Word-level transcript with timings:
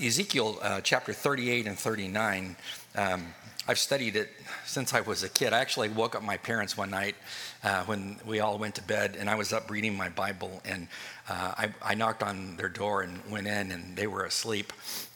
Ezekiel 0.00 0.58
uh, 0.62 0.80
chapter 0.80 1.12
38 1.12 1.66
and 1.66 1.78
39, 1.78 2.56
um, 2.94 3.26
I've 3.66 3.78
studied 3.78 4.16
it 4.16 4.30
since 4.64 4.94
I 4.94 5.00
was 5.00 5.22
a 5.24 5.28
kid. 5.28 5.52
I 5.52 5.58
actually 5.58 5.88
woke 5.88 6.14
up 6.14 6.22
my 6.22 6.36
parents 6.36 6.76
one 6.76 6.90
night 6.90 7.16
uh, 7.64 7.84
when 7.84 8.18
we 8.24 8.40
all 8.40 8.58
went 8.58 8.76
to 8.76 8.82
bed, 8.82 9.16
and 9.18 9.28
I 9.28 9.34
was 9.34 9.52
up 9.52 9.70
reading 9.70 9.96
my 9.96 10.08
Bible, 10.08 10.62
and 10.64 10.88
uh, 11.28 11.52
I, 11.56 11.74
I, 11.82 11.94
knocked 11.94 12.22
on 12.22 12.56
their 12.56 12.68
door 12.68 13.02
and 13.02 13.20
went 13.28 13.46
in, 13.46 13.72
and 13.72 13.96
they 13.96 14.06
were 14.06 14.24
asleep. 14.24 14.72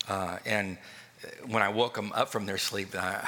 Uh, 0.08 0.38
and 0.44 0.76
when 1.46 1.62
I 1.62 1.68
woke 1.68 1.94
them 1.94 2.12
up 2.14 2.30
from 2.30 2.44
their 2.44 2.58
sleep, 2.58 2.88
uh, 2.98 3.22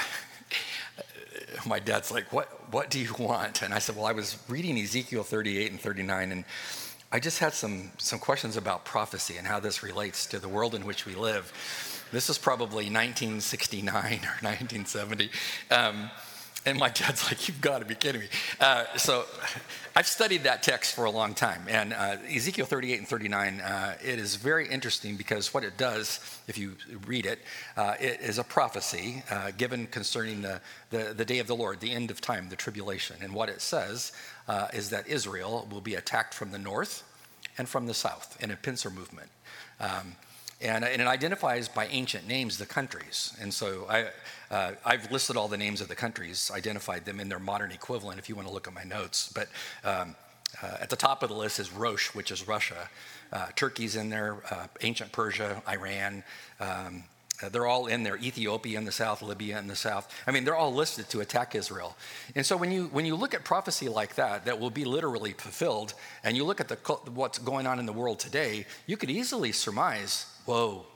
my 1.66 1.78
dad's 1.78 2.10
like, 2.10 2.32
what, 2.32 2.72
what 2.72 2.90
do 2.90 2.98
you 2.98 3.14
want? 3.18 3.62
And 3.62 3.72
I 3.72 3.78
said, 3.78 3.96
Well, 3.96 4.06
I 4.06 4.12
was 4.12 4.36
reading 4.48 4.78
Ezekiel 4.78 5.22
38 5.22 5.70
and 5.70 5.80
39, 5.80 6.32
and 6.32 6.44
I 7.14 7.20
just 7.20 7.38
had 7.38 7.52
some, 7.52 7.92
some 7.96 8.18
questions 8.18 8.56
about 8.56 8.84
prophecy 8.84 9.36
and 9.36 9.46
how 9.46 9.60
this 9.60 9.84
relates 9.84 10.26
to 10.26 10.40
the 10.40 10.48
world 10.48 10.74
in 10.74 10.84
which 10.84 11.06
we 11.06 11.14
live. 11.14 11.52
This 12.10 12.28
is 12.28 12.38
probably 12.38 12.86
1969 12.90 13.94
or 13.94 14.34
1970. 14.42 15.30
Um, 15.70 16.10
and 16.66 16.78
my 16.78 16.88
dad's 16.88 17.24
like, 17.24 17.46
You've 17.48 17.60
got 17.60 17.80
to 17.80 17.84
be 17.84 17.94
kidding 17.94 18.22
me. 18.22 18.28
Uh, 18.60 18.84
so 18.96 19.24
I've 19.94 20.06
studied 20.06 20.44
that 20.44 20.62
text 20.62 20.94
for 20.94 21.04
a 21.04 21.10
long 21.10 21.34
time. 21.34 21.62
And 21.68 21.92
uh, 21.92 22.16
Ezekiel 22.28 22.66
38 22.66 22.98
and 22.98 23.08
39, 23.08 23.60
uh, 23.60 23.96
it 24.02 24.18
is 24.18 24.36
very 24.36 24.68
interesting 24.68 25.16
because 25.16 25.52
what 25.52 25.64
it 25.64 25.76
does, 25.76 26.20
if 26.48 26.58
you 26.58 26.76
read 27.06 27.26
it, 27.26 27.40
uh, 27.76 27.94
it 28.00 28.20
is 28.20 28.38
a 28.38 28.44
prophecy 28.44 29.22
uh, 29.30 29.50
given 29.56 29.86
concerning 29.86 30.42
the, 30.42 30.60
the, 30.90 31.14
the, 31.16 31.24
day 31.24 31.38
of 31.38 31.46
the 31.46 31.56
Lord, 31.56 31.80
the 31.80 31.92
end 31.92 32.10
of 32.10 32.20
time, 32.20 32.48
the 32.48 32.56
tribulation. 32.56 33.16
And 33.22 33.34
what 33.34 33.48
it 33.48 33.60
says 33.60 34.12
uh, 34.48 34.68
is 34.72 34.90
that 34.90 35.06
Israel 35.06 35.68
will 35.70 35.80
be 35.80 35.94
attacked 35.94 36.34
from 36.34 36.50
the 36.50 36.58
north 36.58 37.02
and 37.58 37.68
from 37.68 37.86
the 37.86 37.94
south 37.94 38.36
in 38.42 38.50
a 38.50 38.56
pincer 38.56 38.90
movement. 38.90 39.28
Um, 39.80 40.16
and, 40.60 40.84
and, 40.84 41.02
it 41.02 41.06
identifies 41.06 41.68
by 41.68 41.86
ancient 41.86 42.26
names 42.26 42.58
the 42.58 42.66
countries. 42.66 43.36
And 43.40 43.52
so 43.52 43.86
I, 43.88 44.06
uh, 44.50 44.72
I've 44.84 45.10
listed 45.10 45.36
all 45.36 45.48
the 45.48 45.56
names 45.56 45.80
of 45.80 45.88
the 45.88 45.94
countries, 45.94 46.50
identified 46.54 47.04
them 47.04 47.20
in 47.20 47.28
their 47.28 47.38
modern 47.38 47.72
equivalent 47.72 48.18
if 48.18 48.28
you 48.28 48.34
want 48.34 48.48
to 48.48 48.54
look 48.54 48.66
at 48.66 48.74
my 48.74 48.84
notes. 48.84 49.32
But 49.34 49.48
um, 49.84 50.14
uh, 50.62 50.76
at 50.80 50.90
the 50.90 50.96
top 50.96 51.22
of 51.22 51.28
the 51.28 51.34
list 51.34 51.58
is 51.58 51.72
Rosh, 51.72 52.14
which 52.14 52.30
is 52.30 52.46
Russia. 52.46 52.88
Uh, 53.32 53.46
Turkey's 53.56 53.96
in 53.96 54.10
there, 54.10 54.36
uh, 54.50 54.66
ancient 54.80 55.10
Persia, 55.12 55.62
Iran, 55.68 56.22
um, 56.60 57.04
uh, 57.42 57.48
they're 57.48 57.66
all 57.66 57.86
in 57.86 58.04
there 58.04 58.16
Ethiopia 58.16 58.78
in 58.78 58.84
the 58.84 58.92
south, 58.92 59.20
Libya 59.20 59.58
in 59.58 59.66
the 59.66 59.76
south. 59.76 60.12
I 60.26 60.30
mean, 60.30 60.44
they're 60.44 60.56
all 60.56 60.72
listed 60.72 61.08
to 61.10 61.20
attack 61.20 61.54
Israel. 61.54 61.96
And 62.36 62.46
so 62.46 62.56
when 62.56 62.70
you, 62.70 62.86
when 62.86 63.04
you 63.04 63.16
look 63.16 63.34
at 63.34 63.44
prophecy 63.44 63.88
like 63.88 64.14
that, 64.14 64.44
that 64.44 64.60
will 64.60 64.70
be 64.70 64.84
literally 64.84 65.32
fulfilled, 65.32 65.94
and 66.22 66.36
you 66.36 66.44
look 66.44 66.60
at 66.60 66.68
the, 66.68 66.76
what's 67.12 67.38
going 67.38 67.66
on 67.66 67.78
in 67.80 67.86
the 67.86 67.92
world 67.92 68.20
today, 68.20 68.66
you 68.86 68.96
could 68.96 69.10
easily 69.10 69.50
surmise 69.50 70.26
whoa, 70.44 70.86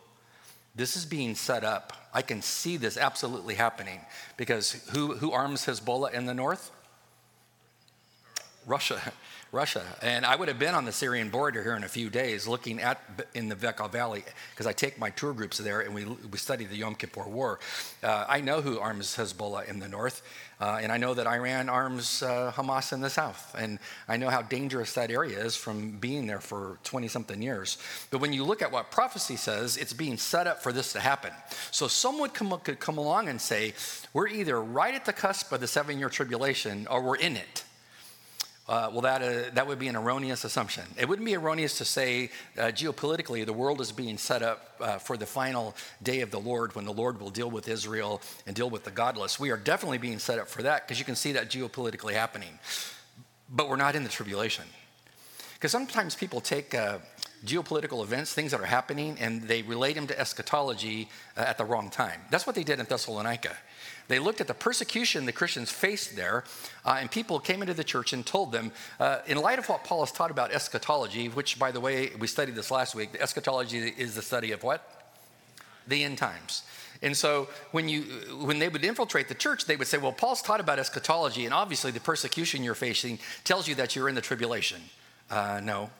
this 0.74 0.96
is 0.96 1.04
being 1.04 1.34
set 1.34 1.64
up. 1.64 1.92
I 2.14 2.22
can 2.22 2.42
see 2.42 2.76
this 2.76 2.96
absolutely 2.96 3.54
happening 3.54 4.00
because 4.36 4.72
who, 4.92 5.16
who 5.16 5.32
arms 5.32 5.66
Hezbollah 5.66 6.12
in 6.12 6.26
the 6.26 6.34
north? 6.34 6.70
Russia. 8.66 9.00
Russia. 9.50 9.84
And 10.02 10.26
I 10.26 10.36
would 10.36 10.48
have 10.48 10.58
been 10.58 10.74
on 10.74 10.84
the 10.84 10.92
Syrian 10.92 11.30
border 11.30 11.62
here 11.62 11.74
in 11.74 11.82
a 11.82 11.88
few 11.88 12.10
days 12.10 12.46
looking 12.46 12.80
at 12.80 13.00
in 13.34 13.48
the 13.48 13.56
Bekaa 13.56 13.90
Valley 13.90 14.22
because 14.50 14.66
I 14.66 14.72
take 14.72 14.98
my 14.98 15.08
tour 15.10 15.32
groups 15.32 15.56
there 15.56 15.80
and 15.80 15.94
we, 15.94 16.04
we 16.04 16.36
study 16.36 16.66
the 16.66 16.76
Yom 16.76 16.94
Kippur 16.94 17.28
War. 17.28 17.58
Uh, 18.02 18.26
I 18.28 18.42
know 18.42 18.60
who 18.60 18.78
arms 18.78 19.16
Hezbollah 19.16 19.66
in 19.68 19.78
the 19.78 19.88
north. 19.88 20.22
Uh, 20.60 20.80
and 20.82 20.90
I 20.90 20.96
know 20.96 21.14
that 21.14 21.26
Iran 21.26 21.68
arms 21.68 22.22
uh, 22.22 22.52
Hamas 22.54 22.92
in 22.92 23.00
the 23.00 23.08
south. 23.08 23.54
And 23.56 23.78
I 24.08 24.16
know 24.16 24.28
how 24.28 24.42
dangerous 24.42 24.92
that 24.94 25.10
area 25.10 25.38
is 25.38 25.56
from 25.56 25.92
being 25.92 26.26
there 26.26 26.40
for 26.40 26.78
20 26.84 27.08
something 27.08 27.40
years. 27.40 27.78
But 28.10 28.20
when 28.20 28.32
you 28.32 28.44
look 28.44 28.60
at 28.60 28.72
what 28.72 28.90
prophecy 28.90 29.36
says, 29.36 29.76
it's 29.76 29.92
being 29.92 30.18
set 30.18 30.46
up 30.46 30.62
for 30.62 30.72
this 30.72 30.92
to 30.94 31.00
happen. 31.00 31.32
So 31.70 31.86
someone 31.86 32.30
could 32.30 32.80
come 32.80 32.98
along 32.98 33.28
and 33.28 33.40
say, 33.40 33.74
we're 34.12 34.28
either 34.28 34.60
right 34.60 34.94
at 34.94 35.04
the 35.04 35.12
cusp 35.12 35.52
of 35.52 35.60
the 35.60 35.68
seven 35.68 35.98
year 35.98 36.08
tribulation 36.08 36.86
or 36.90 37.02
we're 37.02 37.16
in 37.16 37.36
it. 37.36 37.64
Uh, 38.68 38.90
well, 38.92 39.00
that, 39.00 39.22
uh, 39.22 39.50
that 39.54 39.66
would 39.66 39.78
be 39.78 39.88
an 39.88 39.96
erroneous 39.96 40.44
assumption. 40.44 40.84
It 40.98 41.08
wouldn't 41.08 41.24
be 41.24 41.34
erroneous 41.34 41.78
to 41.78 41.86
say 41.86 42.30
uh, 42.58 42.64
geopolitically 42.64 43.46
the 43.46 43.52
world 43.54 43.80
is 43.80 43.92
being 43.92 44.18
set 44.18 44.42
up 44.42 44.76
uh, 44.78 44.98
for 44.98 45.16
the 45.16 45.24
final 45.24 45.74
day 46.02 46.20
of 46.20 46.30
the 46.30 46.38
Lord 46.38 46.74
when 46.74 46.84
the 46.84 46.92
Lord 46.92 47.18
will 47.18 47.30
deal 47.30 47.50
with 47.50 47.66
Israel 47.66 48.20
and 48.46 48.54
deal 48.54 48.68
with 48.68 48.84
the 48.84 48.90
godless. 48.90 49.40
We 49.40 49.50
are 49.50 49.56
definitely 49.56 49.96
being 49.96 50.18
set 50.18 50.38
up 50.38 50.48
for 50.48 50.62
that 50.64 50.86
because 50.86 50.98
you 50.98 51.06
can 51.06 51.16
see 51.16 51.32
that 51.32 51.48
geopolitically 51.48 52.12
happening. 52.12 52.58
But 53.48 53.70
we're 53.70 53.76
not 53.76 53.96
in 53.96 54.02
the 54.02 54.10
tribulation. 54.10 54.64
Because 55.54 55.72
sometimes 55.72 56.14
people 56.14 56.42
take 56.42 56.74
uh, 56.74 56.98
geopolitical 57.44 58.02
events, 58.02 58.32
things 58.32 58.50
that 58.50 58.60
are 58.60 58.66
happening, 58.66 59.16
and 59.20 59.42
they 59.42 59.62
relate 59.62 59.94
them 59.94 60.06
to 60.06 60.18
eschatology 60.18 61.08
uh, 61.36 61.40
at 61.40 61.58
the 61.58 61.64
wrong 61.64 61.90
time. 61.90 62.20
That's 62.30 62.46
what 62.46 62.56
they 62.56 62.64
did 62.64 62.80
in 62.80 62.86
Thessalonica. 62.86 63.56
They 64.08 64.18
looked 64.18 64.40
at 64.40 64.46
the 64.46 64.54
persecution 64.54 65.26
the 65.26 65.32
Christians 65.32 65.70
faced 65.70 66.16
there, 66.16 66.44
uh, 66.84 66.96
and 67.00 67.10
people 67.10 67.38
came 67.38 67.60
into 67.60 67.74
the 67.74 67.84
church 67.84 68.12
and 68.12 68.24
told 68.24 68.52
them, 68.52 68.72
uh, 68.98 69.18
in 69.26 69.38
light 69.38 69.58
of 69.58 69.68
what 69.68 69.84
Paul 69.84 70.00
has 70.00 70.12
taught 70.12 70.30
about 70.30 70.50
eschatology, 70.50 71.28
which, 71.28 71.58
by 71.58 71.70
the 71.70 71.80
way, 71.80 72.10
we 72.18 72.26
studied 72.26 72.54
this 72.54 72.70
last 72.70 72.94
week, 72.94 73.10
eschatology 73.20 73.92
is 73.96 74.14
the 74.14 74.22
study 74.22 74.52
of 74.52 74.62
what? 74.62 75.12
The 75.86 76.04
end 76.04 76.18
times. 76.18 76.62
And 77.02 77.16
so 77.16 77.48
when, 77.70 77.88
you, 77.88 78.02
when 78.42 78.58
they 78.58 78.68
would 78.68 78.84
infiltrate 78.84 79.28
the 79.28 79.34
church, 79.34 79.66
they 79.66 79.76
would 79.76 79.86
say, 79.86 79.98
well, 79.98 80.12
Paul's 80.12 80.42
taught 80.42 80.60
about 80.60 80.78
eschatology, 80.78 81.44
and 81.44 81.54
obviously 81.54 81.92
the 81.92 82.00
persecution 82.00 82.64
you're 82.64 82.74
facing 82.74 83.18
tells 83.44 83.68
you 83.68 83.74
that 83.76 83.94
you're 83.94 84.08
in 84.08 84.14
the 84.14 84.20
tribulation. 84.20 84.80
Uh, 85.30 85.60
no, 85.62 85.90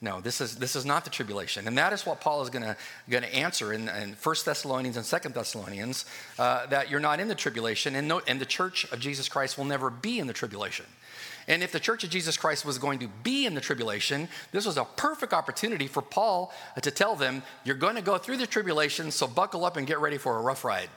no, 0.00 0.20
this 0.20 0.42
is, 0.42 0.56
this 0.56 0.76
is 0.76 0.84
not 0.84 1.04
the 1.04 1.10
tribulation. 1.10 1.66
And 1.66 1.78
that 1.78 1.92
is 1.92 2.04
what 2.04 2.20
Paul 2.20 2.42
is 2.42 2.50
going 2.50 2.64
to 3.08 3.34
answer 3.34 3.72
in, 3.72 3.88
in 3.88 4.16
1 4.22 4.36
Thessalonians 4.44 4.96
and 4.96 5.06
2 5.06 5.30
Thessalonians 5.30 6.04
uh, 6.38 6.66
that 6.66 6.90
you're 6.90 7.00
not 7.00 7.18
in 7.18 7.28
the 7.28 7.34
tribulation, 7.34 7.96
and, 7.96 8.06
no, 8.06 8.20
and 8.26 8.38
the 8.38 8.46
church 8.46 8.84
of 8.92 9.00
Jesus 9.00 9.28
Christ 9.28 9.56
will 9.56 9.64
never 9.64 9.88
be 9.88 10.18
in 10.18 10.26
the 10.26 10.34
tribulation. 10.34 10.84
And 11.48 11.62
if 11.62 11.72
the 11.72 11.80
church 11.80 12.04
of 12.04 12.10
Jesus 12.10 12.36
Christ 12.36 12.64
was 12.64 12.76
going 12.76 12.98
to 12.98 13.08
be 13.22 13.46
in 13.46 13.54
the 13.54 13.60
tribulation, 13.60 14.28
this 14.52 14.66
was 14.66 14.76
a 14.76 14.84
perfect 14.84 15.32
opportunity 15.32 15.86
for 15.86 16.02
Paul 16.02 16.52
to 16.80 16.90
tell 16.90 17.16
them, 17.16 17.42
You're 17.64 17.76
going 17.76 17.94
to 17.94 18.02
go 18.02 18.18
through 18.18 18.38
the 18.38 18.46
tribulation, 18.46 19.10
so 19.10 19.26
buckle 19.26 19.64
up 19.64 19.76
and 19.76 19.86
get 19.86 20.00
ready 20.00 20.18
for 20.18 20.36
a 20.36 20.42
rough 20.42 20.64
ride. 20.64 20.90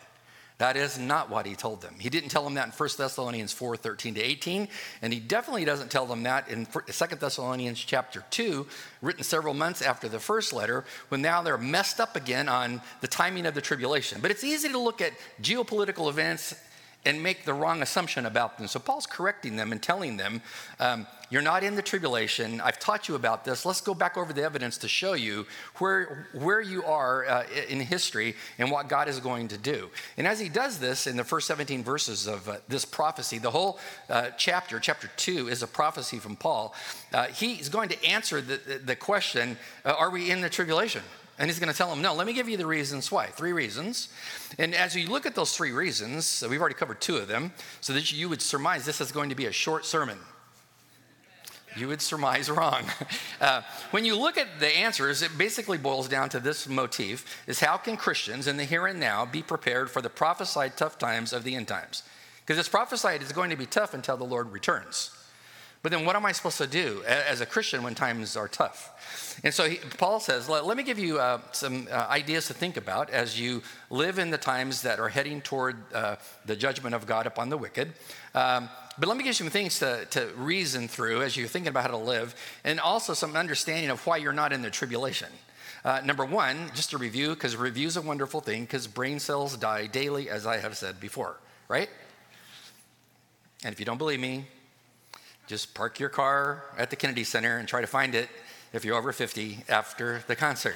That 0.60 0.76
is 0.76 1.00
not 1.00 1.30
what 1.30 1.46
he 1.46 1.56
told 1.56 1.82
them. 1.82 1.96
He 2.00 2.10
didn't 2.10 2.30
tell 2.30 2.44
them 2.44 2.56
that 2.56 2.66
in 2.66 2.72
1 2.74 2.90
Thessalonians 2.98 3.54
4 3.54 3.78
13 3.78 4.16
to 4.16 4.22
18, 4.22 4.68
and 5.02 5.14
he 5.14 5.20
definitely 5.20 5.64
doesn't 5.64 5.90
tell 5.90 6.06
them 6.06 6.24
that 6.24 6.50
in 6.50 6.66
2 6.66 6.82
Thessalonians 7.16 7.80
chapter 7.80 8.26
2, 8.30 8.68
written 9.02 9.24
several 9.24 9.54
months 9.54 9.82
after 9.82 10.10
the 10.10 10.20
first 10.20 10.52
letter, 10.52 10.84
when 11.08 11.22
now 11.22 11.42
they're 11.42 11.58
messed 11.58 12.02
up 12.02 12.18
again 12.18 12.50
on 12.50 12.82
the 13.00 13.08
timing 13.08 13.46
of 13.46 13.54
the 13.56 13.62
tribulation. 13.62 14.20
But 14.22 14.32
it's 14.32 14.44
easy 14.44 14.68
to 14.68 14.78
look 14.78 15.02
at 15.02 15.14
geopolitical 15.42 16.10
events 16.10 16.54
and 17.06 17.24
make 17.24 17.46
the 17.46 17.54
wrong 17.54 17.82
assumption 17.82 18.26
about 18.26 18.58
them. 18.58 18.68
So 18.68 18.80
Paul's 18.80 19.06
correcting 19.06 19.56
them 19.56 19.72
and 19.72 19.82
telling 19.82 20.18
them, 20.18 20.42
um, 20.80 21.08
You're 21.30 21.42
not 21.42 21.64
in 21.64 21.76
the 21.76 21.82
tribulation. 21.82 22.60
I've 22.60 22.80
taught 22.80 23.08
you 23.08 23.16
about 23.16 23.46
this. 23.46 23.66
Let's 23.66 23.80
go 23.80 23.94
back 23.94 24.18
over 24.18 24.34
the 24.34 24.44
evidence 24.44 24.78
to 24.80 24.90
show 24.90 25.14
you 25.14 25.46
where, 25.78 26.28
where 26.34 26.60
you 26.60 26.84
are 26.84 27.26
uh, 27.26 27.44
in 27.70 27.80
history 27.80 28.36
and 28.58 28.70
what 28.70 28.90
God 28.90 29.08
is 29.08 29.20
going 29.20 29.48
to 29.50 29.58
do. 29.58 29.90
And 30.18 30.28
as 30.28 30.40
he 30.40 30.50
does 30.50 30.80
this 30.80 31.08
in 31.08 31.16
the 31.16 31.24
first 31.24 31.48
17 31.48 31.84
verses 31.84 32.28
of 32.28 32.50
uh, 32.50 32.58
this 32.68 32.84
prophecy, 32.84 33.38
the 33.38 33.52
whole 33.52 33.80
uh, 34.10 34.32
chapter, 34.38 34.80
chapter 34.80 35.10
2, 35.16 35.48
is 35.48 35.64
a 35.64 35.68
prophecy 35.68 36.20
from 36.20 36.36
Paul. 36.36 36.76
Uh, 37.14 37.28
he's 37.28 37.70
going 37.70 37.90
to 37.90 38.06
answer 38.06 38.42
the, 38.42 38.82
the 38.84 38.96
question 38.96 39.58
uh, 39.86 39.94
Are 39.98 40.10
we 40.10 40.32
in 40.32 40.42
the 40.42 40.50
tribulation? 40.50 41.04
And 41.40 41.50
he's 41.50 41.58
going 41.58 41.72
to 41.72 41.78
tell 41.78 41.90
them, 41.90 42.02
no, 42.02 42.14
let 42.14 42.28
me 42.28 42.34
give 42.34 42.50
you 42.50 42.58
the 42.58 42.66
reasons 42.66 43.12
why. 43.12 43.28
Three 43.28 43.54
reasons. 43.54 44.10
And 44.58 44.76
as 44.76 44.94
you 44.94 45.08
look 45.08 45.26
at 45.26 45.36
those 45.36 45.56
three 45.56 45.72
reasons, 45.72 46.44
we've 46.48 46.60
already 46.60 46.76
covered 46.76 47.00
two 47.00 47.16
of 47.16 47.30
them, 47.30 47.54
so 47.80 47.94
that 47.94 48.12
you 48.12 48.28
would 48.28 48.42
surmise 48.42 48.86
this 48.86 49.00
is 49.00 49.14
going 49.14 49.30
to 49.30 49.36
be 49.36 49.46
a 49.46 49.52
short 49.52 49.86
sermon. 49.86 50.20
You 51.78 51.88
would 51.88 52.02
surmise 52.02 52.50
wrong. 52.50 52.84
Uh, 53.40 53.62
when 53.92 54.04
you 54.04 54.20
look 54.20 54.38
at 54.38 54.60
the 54.60 54.68
answers, 54.68 55.22
it 55.22 55.38
basically 55.38 55.78
boils 55.78 56.10
down 56.10 56.28
to 56.28 56.42
this 56.42 56.68
motif 56.68 57.42
is 57.48 57.62
how 57.62 57.78
can 57.78 57.96
Christians 57.96 58.48
in 58.48 58.58
the 58.58 58.66
here 58.66 58.86
and 58.86 59.00
now 59.00 59.26
be 59.26 59.42
prepared 59.42 59.90
for 59.90 60.02
the 60.02 60.10
prophesied 60.10 60.76
tough 60.76 60.98
times 60.98 61.32
of 61.32 61.46
the 61.46 61.56
end 61.56 61.70
times? 61.70 62.04
Because 62.42 62.60
it's 62.60 62.68
prophesied 62.68 63.22
it's 63.22 63.32
going 63.32 63.50
to 63.50 63.56
be 63.56 63.66
tough 63.66 63.94
until 63.94 64.18
the 64.18 64.26
Lord 64.26 64.52
returns. 64.52 65.12
But 65.82 65.94
then 65.94 66.06
what 66.06 66.16
am 66.18 66.26
I 66.26 66.34
supposed 66.34 66.58
to 66.58 66.68
do 66.68 67.04
as 67.08 67.40
a 67.40 67.46
Christian 67.46 67.84
when 67.84 67.96
times 67.96 68.36
are 68.36 68.50
tough? 68.50 69.40
And 69.44 69.54
so 69.54 69.70
he, 69.70 69.78
Paul 69.98 70.20
says, 70.20 70.50
let, 70.50 70.66
let, 70.66 70.76
me 70.76 70.84
give 70.84 71.00
you 71.00 71.20
uh, 71.20 71.40
some 71.54 71.88
uh, 71.90 72.08
ideas 72.10 72.48
to 72.48 72.54
think 72.54 72.76
about 72.76 73.10
as 73.10 73.40
you 73.40 73.62
live 73.90 74.20
in 74.20 74.30
the 74.30 74.38
times 74.38 74.82
that 74.82 75.00
are 75.00 75.08
heading 75.08 75.40
toward 75.40 75.78
uh, 75.94 76.18
the 76.46 76.58
judgment 76.58 76.96
of 76.96 77.06
God 77.06 77.26
upon 77.26 77.48
the 77.48 77.58
wicked. 77.58 77.94
Um, 78.36 78.68
but 78.98 79.08
let 79.08 79.16
me 79.16 79.24
give 79.24 79.30
you 79.30 79.34
some 79.34 79.50
things 79.50 79.80
to, 79.80 80.06
to 80.10 80.28
reason 80.36 80.90
through 80.90 81.22
as 81.22 81.38
you're 81.38 81.48
thinking 81.48 81.70
about 81.70 81.84
how 81.84 81.92
to 81.92 81.98
live, 81.98 82.36
and 82.66 82.82
also 82.82 83.14
some 83.14 83.38
understanding 83.38 83.90
of 83.90 84.06
why 84.06 84.18
you're 84.18 84.34
not 84.34 84.52
in 84.52 84.62
the 84.62 84.70
tribulation. 84.70 85.30
Uh, 85.86 86.02
number 86.04 86.26
one, 86.26 86.70
just 86.76 86.92
a 86.92 86.98
review, 86.98 87.30
because 87.30 87.56
review 87.56 87.88
is 87.88 87.96
a 87.96 88.02
wonderful 88.02 88.42
thing, 88.42 88.64
because 88.64 88.88
brain 88.88 89.18
cells 89.18 89.56
die 89.56 89.88
daily, 89.88 90.30
as 90.30 90.46
I 90.46 90.58
have 90.58 90.76
said 90.76 91.00
before, 91.00 91.38
right? 91.70 91.88
And 93.64 93.72
if 93.72 93.80
you 93.80 93.86
don't 93.86 93.98
believe 93.98 94.20
me, 94.20 94.46
just 95.50 95.74
park 95.74 96.00
your 96.00 96.10
car 96.10 96.64
at 96.78 96.92
the 96.92 96.96
Kennedy 96.96 97.24
Center 97.24 97.58
and 97.58 97.68
try 97.68 97.82
to 97.82 97.88
find 97.88 98.14
it 98.14 98.30
if 98.72 98.86
you're 98.86 98.96
over 98.96 99.12
50 99.12 99.66
after 99.68 100.24
the 100.28 100.36
concert. 100.36 100.76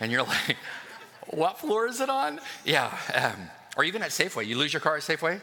And 0.00 0.12
you're 0.12 0.22
like, 0.22 0.56
what 1.30 1.58
floor 1.58 1.88
is 1.88 2.00
it 2.00 2.08
on? 2.08 2.40
Yeah. 2.64 2.96
Um, 3.12 3.50
or 3.76 3.82
even 3.82 4.02
at 4.02 4.10
Safeway. 4.10 4.46
You 4.46 4.56
lose 4.56 4.72
your 4.72 4.78
car 4.78 4.96
at 4.96 5.02
Safeway? 5.02 5.40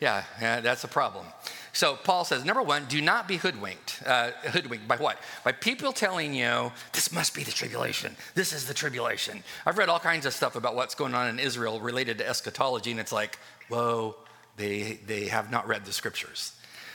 Yeah, 0.00 0.22
yeah 0.38 0.60
that's 0.60 0.84
a 0.84 0.88
problem. 0.88 1.24
So 1.72 1.96
Paul 1.96 2.26
says, 2.26 2.44
number 2.44 2.62
one, 2.62 2.84
do 2.90 3.00
not 3.00 3.26
be 3.26 3.38
hoodwinked. 3.38 4.02
Uh, 4.04 4.32
hoodwinked 4.50 4.86
by 4.86 4.96
what? 4.96 5.18
By 5.42 5.52
people 5.52 5.92
telling 5.92 6.34
you, 6.34 6.72
this 6.92 7.10
must 7.10 7.34
be 7.34 7.42
the 7.42 7.52
tribulation. 7.52 8.16
This 8.34 8.52
is 8.52 8.66
the 8.66 8.74
tribulation. 8.74 9.42
I've 9.64 9.78
read 9.78 9.88
all 9.88 9.98
kinds 9.98 10.26
of 10.26 10.34
stuff 10.34 10.56
about 10.56 10.76
what's 10.76 10.94
going 10.94 11.14
on 11.14 11.28
in 11.28 11.38
Israel 11.38 11.80
related 11.80 12.18
to 12.18 12.28
eschatology, 12.28 12.90
and 12.90 13.00
it's 13.00 13.12
like, 13.12 13.38
whoa, 13.68 14.14
they, 14.56 15.00
they 15.06 15.24
have 15.28 15.50
not 15.50 15.66
read 15.66 15.86
the 15.86 15.92
scriptures. 15.92 16.52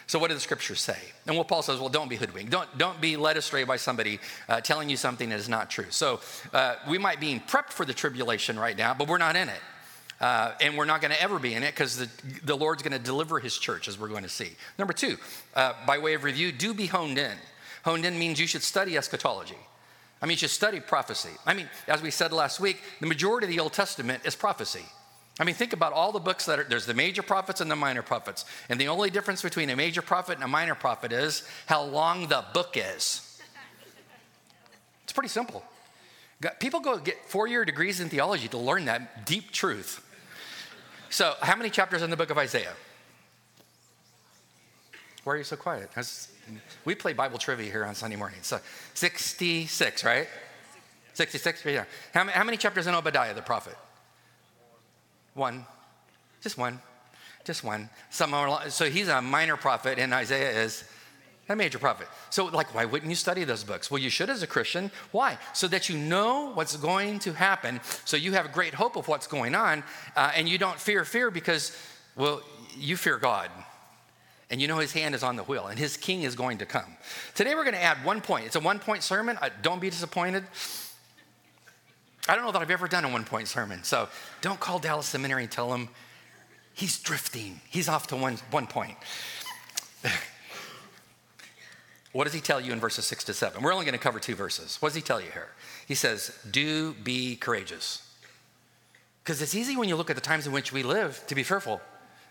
So 0.09 0.17
what 0.17 0.29
do 0.29 0.33
the 0.33 0.39
scriptures 0.39 0.81
say? 0.81 0.97
And 1.27 1.37
what 1.37 1.47
Paul 1.47 1.61
says, 1.61 1.79
well, 1.79 1.87
don't 1.87 2.09
be 2.09 2.15
hoodwinked. 2.15 2.51
Don't, 2.51 2.67
don't 2.79 2.99
be 2.99 3.15
led 3.15 3.37
astray 3.37 3.63
by 3.63 3.77
somebody 3.77 4.19
uh, 4.47 4.59
telling 4.59 4.89
you 4.89 4.97
something 4.97 5.29
that 5.29 5.37
is 5.37 5.47
not 5.47 5.69
true. 5.69 5.85
So 5.91 6.19
uh, 6.51 6.77
we 6.89 6.97
might 6.97 7.19
be 7.19 7.31
in 7.31 7.41
prepped 7.41 7.69
for 7.69 7.85
the 7.85 7.93
tribulation 7.93 8.57
right 8.57 8.75
now, 8.75 8.95
but 8.95 9.07
we're 9.07 9.19
not 9.19 9.35
in 9.35 9.49
it. 9.49 9.61
Uh, 10.19 10.53
and 10.61 10.75
we're 10.75 10.85
not 10.85 11.01
going 11.01 11.11
to 11.11 11.21
ever 11.21 11.37
be 11.37 11.53
in 11.53 11.61
it 11.61 11.75
because 11.75 11.95
the, 11.95 12.09
the 12.43 12.55
Lord's 12.55 12.81
going 12.81 12.97
to 12.97 12.97
deliver 12.97 13.39
his 13.39 13.55
church, 13.55 13.87
as 13.87 13.99
we're 13.99 14.07
going 14.07 14.23
to 14.23 14.29
see. 14.29 14.49
Number 14.79 14.93
two, 14.93 15.15
uh, 15.53 15.73
by 15.85 15.99
way 15.99 16.15
of 16.15 16.23
review, 16.23 16.51
do 16.51 16.73
be 16.73 16.87
honed 16.87 17.19
in. 17.19 17.37
Honed 17.85 18.03
in 18.03 18.17
means 18.17 18.39
you 18.39 18.47
should 18.47 18.63
study 18.63 18.97
eschatology. 18.97 19.59
I 20.23 20.25
mean, 20.25 20.31
you 20.31 20.37
should 20.37 20.49
study 20.49 20.79
prophecy. 20.79 21.29
I 21.45 21.53
mean, 21.53 21.69
as 21.87 22.01
we 22.01 22.09
said 22.09 22.33
last 22.33 22.59
week, 22.59 22.81
the 22.99 23.05
majority 23.05 23.45
of 23.45 23.51
the 23.51 23.59
Old 23.59 23.73
Testament 23.73 24.25
is 24.25 24.35
prophecy. 24.35 24.85
I 25.39 25.45
mean, 25.45 25.55
think 25.55 25.71
about 25.71 25.93
all 25.93 26.11
the 26.11 26.19
books 26.19 26.45
that 26.47 26.59
are, 26.59 26.63
there's 26.65 26.85
the 26.85 26.93
major 26.93 27.23
prophets 27.23 27.61
and 27.61 27.71
the 27.71 27.75
minor 27.75 28.01
prophets. 28.01 28.43
And 28.67 28.79
the 28.79 28.89
only 28.89 29.09
difference 29.09 29.41
between 29.41 29.69
a 29.69 29.75
major 29.75 30.01
prophet 30.01 30.35
and 30.35 30.43
a 30.43 30.47
minor 30.47 30.75
prophet 30.75 31.13
is 31.13 31.47
how 31.65 31.83
long 31.83 32.27
the 32.27 32.43
book 32.53 32.75
is. 32.75 33.25
It's 35.03 35.13
pretty 35.13 35.29
simple. 35.29 35.63
People 36.59 36.81
go 36.81 36.97
get 36.97 37.25
four 37.25 37.47
year 37.47 37.65
degrees 37.65 37.99
in 37.99 38.09
theology 38.09 38.47
to 38.49 38.57
learn 38.57 38.85
that 38.85 39.25
deep 39.25 39.51
truth. 39.51 40.05
So, 41.09 41.33
how 41.41 41.55
many 41.55 41.69
chapters 41.69 42.01
in 42.01 42.09
the 42.09 42.17
book 42.17 42.29
of 42.29 42.37
Isaiah? 42.37 42.73
Why 45.23 45.33
are 45.33 45.37
you 45.37 45.43
so 45.43 45.55
quiet? 45.55 45.89
We 46.85 46.95
play 46.95 47.13
Bible 47.13 47.39
trivia 47.39 47.71
here 47.71 47.83
on 47.83 47.95
Sunday 47.95 48.15
morning. 48.15 48.39
So, 48.41 48.59
66, 48.93 50.03
right? 50.03 50.27
66? 51.13 51.65
Yeah. 51.65 51.85
How, 52.13 52.25
how 52.27 52.43
many 52.43 52.57
chapters 52.57 52.87
in 52.87 52.93
Obadiah, 52.93 53.33
the 53.33 53.41
prophet? 53.41 53.75
One. 55.33 55.65
Just 56.41 56.57
one. 56.57 56.79
Just 57.45 57.63
one. 57.63 57.89
Some 58.09 58.33
are, 58.33 58.69
so 58.69 58.89
he's 58.89 59.07
a 59.07 59.21
minor 59.21 59.57
prophet, 59.57 59.99
and 59.99 60.13
Isaiah 60.13 60.63
is 60.63 60.83
a 61.49 61.55
major 61.55 61.79
prophet. 61.79 62.07
So, 62.29 62.45
like, 62.45 62.75
why 62.75 62.85
wouldn't 62.85 63.09
you 63.09 63.15
study 63.15 63.43
those 63.43 63.63
books? 63.63 63.89
Well, 63.89 63.99
you 63.99 64.09
should 64.09 64.29
as 64.29 64.43
a 64.43 64.47
Christian. 64.47 64.91
Why? 65.11 65.37
So 65.53 65.67
that 65.69 65.89
you 65.89 65.97
know 65.97 66.51
what's 66.53 66.77
going 66.77 67.19
to 67.19 67.33
happen, 67.33 67.79
so 68.05 68.17
you 68.17 68.33
have 68.33 68.45
a 68.45 68.49
great 68.49 68.73
hope 68.73 68.95
of 68.95 69.07
what's 69.07 69.27
going 69.27 69.55
on, 69.55 69.83
uh, 70.15 70.31
and 70.35 70.47
you 70.47 70.57
don't 70.57 70.79
fear 70.79 71.03
fear 71.05 71.31
because, 71.31 71.75
well, 72.15 72.41
you 72.77 72.95
fear 72.97 73.17
God. 73.17 73.49
And 74.51 74.59
you 74.59 74.67
know 74.67 74.77
his 74.77 74.91
hand 74.91 75.13
is 75.13 75.21
on 75.21 75.35
the 75.35 75.43
wheel, 75.43 75.67
and 75.67 75.77
his 75.77 75.95
king 75.95 76.23
is 76.23 76.35
going 76.35 76.57
to 76.59 76.65
come. 76.65 76.97
Today 77.35 77.53
we're 77.53 77.63
going 77.63 77.75
to 77.75 77.83
add 77.83 78.03
one 78.03 78.19
point. 78.21 78.45
It's 78.45 78.55
a 78.55 78.59
one 78.59 78.79
point 78.79 79.03
sermon. 79.03 79.37
Uh, 79.41 79.49
don't 79.61 79.79
be 79.79 79.89
disappointed. 79.89 80.43
I 82.27 82.35
don't 82.35 82.45
know 82.45 82.51
that 82.51 82.61
I've 82.61 82.71
ever 82.71 82.87
done 82.87 83.05
a 83.05 83.09
one 83.09 83.23
point 83.23 83.47
sermon. 83.47 83.83
So 83.83 84.09
don't 84.41 84.59
call 84.59 84.79
Dallas 84.79 85.07
Seminary 85.07 85.43
and 85.43 85.51
tell 85.51 85.73
him 85.73 85.89
he's 86.73 86.99
drifting. 86.99 87.61
He's 87.69 87.89
off 87.89 88.07
to 88.07 88.15
one, 88.15 88.37
one 88.51 88.67
point. 88.67 88.97
What 92.11 92.23
does 92.23 92.33
he 92.33 92.41
tell 92.41 92.59
you 92.59 92.73
in 92.73 92.79
verses 92.79 93.05
six 93.05 93.23
to 93.25 93.33
seven? 93.33 93.61
We're 93.61 93.73
only 93.73 93.85
going 93.85 93.97
to 93.97 93.99
cover 93.99 94.19
two 94.19 94.35
verses. 94.35 94.81
What 94.81 94.89
does 94.89 94.95
he 94.95 95.01
tell 95.01 95.21
you 95.21 95.29
here? 95.31 95.49
He 95.87 95.95
says, 95.95 96.37
Do 96.49 96.93
be 96.93 97.35
courageous. 97.35 98.05
Because 99.23 99.41
it's 99.41 99.53
easy 99.53 99.77
when 99.77 99.89
you 99.89 99.95
look 99.95 100.09
at 100.09 100.15
the 100.15 100.21
times 100.21 100.47
in 100.47 100.53
which 100.53 100.73
we 100.73 100.81
live 100.81 101.23
to 101.27 101.35
be 101.35 101.43
fearful 101.43 101.81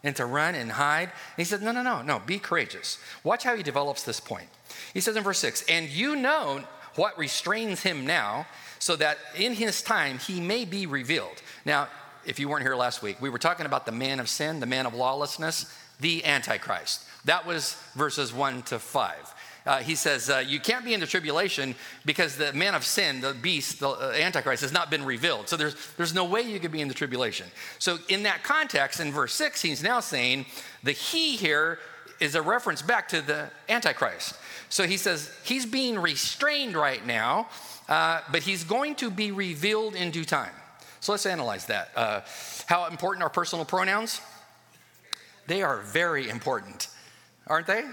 and 0.02 0.16
to 0.16 0.26
run 0.26 0.54
and 0.56 0.72
hide. 0.72 1.10
And 1.10 1.36
he 1.36 1.44
says, 1.44 1.60
No, 1.60 1.70
no, 1.70 1.82
no, 1.82 2.02
no, 2.02 2.18
be 2.18 2.40
courageous. 2.40 2.98
Watch 3.22 3.44
how 3.44 3.54
he 3.54 3.62
develops 3.62 4.02
this 4.02 4.18
point. 4.18 4.48
He 4.94 5.00
says 5.00 5.16
in 5.16 5.22
verse 5.22 5.38
six, 5.38 5.64
And 5.68 5.88
you 5.88 6.16
know 6.16 6.64
what 6.96 7.16
restrains 7.16 7.82
him 7.82 8.04
now, 8.04 8.46
so 8.78 8.96
that 8.96 9.18
in 9.36 9.54
his 9.54 9.82
time 9.82 10.18
he 10.18 10.40
may 10.40 10.64
be 10.64 10.86
revealed. 10.86 11.42
Now, 11.64 11.88
if 12.26 12.38
you 12.38 12.48
weren't 12.48 12.62
here 12.62 12.76
last 12.76 13.02
week, 13.02 13.20
we 13.20 13.30
were 13.30 13.38
talking 13.38 13.66
about 13.66 13.86
the 13.86 13.92
man 13.92 14.20
of 14.20 14.28
sin, 14.28 14.60
the 14.60 14.66
man 14.66 14.86
of 14.86 14.94
lawlessness, 14.94 15.72
the 16.00 16.24
Antichrist. 16.24 17.04
That 17.24 17.46
was 17.46 17.76
verses 17.94 18.32
one 18.32 18.62
to 18.62 18.78
five 18.78 19.34
uh, 19.68 19.80
he 19.80 19.94
says, 19.94 20.30
uh, 20.30 20.38
You 20.38 20.58
can't 20.58 20.84
be 20.84 20.94
in 20.94 21.00
the 21.00 21.06
tribulation 21.06 21.74
because 22.06 22.36
the 22.36 22.54
man 22.54 22.74
of 22.74 22.84
sin, 22.84 23.20
the 23.20 23.34
beast, 23.34 23.80
the 23.80 23.90
uh, 23.90 24.14
Antichrist, 24.16 24.62
has 24.62 24.72
not 24.72 24.90
been 24.90 25.04
revealed. 25.04 25.48
So 25.48 25.58
there's, 25.58 25.76
there's 25.98 26.14
no 26.14 26.24
way 26.24 26.40
you 26.40 26.58
could 26.58 26.72
be 26.72 26.80
in 26.80 26.88
the 26.88 26.94
tribulation. 26.94 27.46
So, 27.78 27.98
in 28.08 28.22
that 28.22 28.42
context, 28.42 28.98
in 28.98 29.12
verse 29.12 29.34
6, 29.34 29.60
he's 29.60 29.82
now 29.82 30.00
saying 30.00 30.46
the 30.82 30.92
he 30.92 31.36
here 31.36 31.78
is 32.20 32.34
a 32.34 32.42
reference 32.42 32.82
back 32.82 33.08
to 33.08 33.20
the 33.20 33.50
Antichrist. 33.68 34.34
So 34.68 34.86
he 34.86 34.96
says 34.96 35.30
he's 35.44 35.66
being 35.66 35.98
restrained 35.98 36.76
right 36.76 37.04
now, 37.06 37.48
uh, 37.88 38.20
but 38.30 38.42
he's 38.42 38.64
going 38.64 38.94
to 38.96 39.10
be 39.10 39.30
revealed 39.32 39.94
in 39.94 40.10
due 40.10 40.24
time. 40.24 40.52
So 41.00 41.12
let's 41.12 41.26
analyze 41.26 41.66
that. 41.66 41.90
Uh, 41.94 42.20
how 42.66 42.86
important 42.86 43.22
are 43.22 43.30
personal 43.30 43.64
pronouns? 43.64 44.20
They 45.46 45.62
are 45.62 45.78
very 45.78 46.28
important, 46.28 46.88
aren't 47.46 47.66
they? 47.66 47.84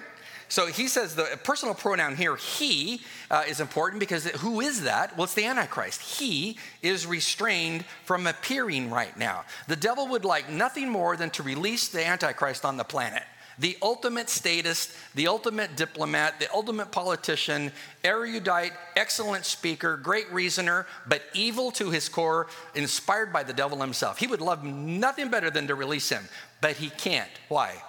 So 0.48 0.68
he 0.68 0.88
says 0.88 1.16
the 1.16 1.40
personal 1.44 1.74
pronoun 1.74 2.16
here, 2.16 2.36
he, 2.36 3.02
uh, 3.32 3.44
is 3.48 3.60
important 3.60 4.00
because 4.00 4.26
who 4.26 4.62
is 4.62 4.84
that? 4.84 5.18
Well, 5.18 5.24
it's 5.24 5.34
the 5.34 5.46
Antichrist. 5.46 6.02
He 6.02 6.58
is 6.82 7.08
restrained 7.08 7.84
from 8.04 8.28
appearing 8.28 8.92
right 8.92 9.18
now. 9.18 9.46
The 9.68 9.76
devil 9.76 10.08
would 10.10 10.24
like 10.24 10.50
nothing 10.50 10.90
more 10.90 11.18
than 11.18 11.30
to 11.32 11.44
release 11.44 11.88
the 11.88 12.06
Antichrist 12.06 12.64
on 12.64 12.78
the 12.78 12.84
planet. 12.84 13.24
The 13.60 13.78
ultimate 13.82 14.30
statist, 14.30 14.92
the 15.16 15.28
ultimate 15.28 15.76
diplomat, 15.76 16.40
the 16.40 16.54
ultimate 16.54 16.92
politician, 16.92 17.72
erudite, 18.04 18.74
excellent 18.96 19.46
speaker, 19.46 19.98
great 19.98 20.32
reasoner, 20.32 20.86
but 21.08 21.22
evil 21.34 21.72
to 21.72 21.90
his 21.90 22.10
core, 22.10 22.48
inspired 22.74 23.32
by 23.32 23.44
the 23.44 23.54
devil 23.54 23.82
himself. 23.82 24.20
He 24.20 24.28
would 24.28 24.42
love 24.42 24.64
nothing 24.64 25.30
better 25.30 25.50
than 25.50 25.68
to 25.68 25.76
release 25.76 26.10
him, 26.10 26.28
but 26.62 26.74
he 26.74 26.90
can't. 26.90 27.32
Why? 27.48 27.82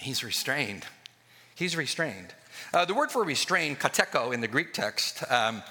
He's 0.00 0.24
restrained. 0.24 0.84
He's 1.54 1.76
restrained. 1.76 2.34
Uh, 2.72 2.84
the 2.84 2.94
word 2.94 3.10
for 3.10 3.22
restrained, 3.22 3.78
katecho, 3.78 4.32
in 4.32 4.40
the 4.40 4.48
Greek 4.48 4.72
text, 4.72 5.22
um, 5.30 5.62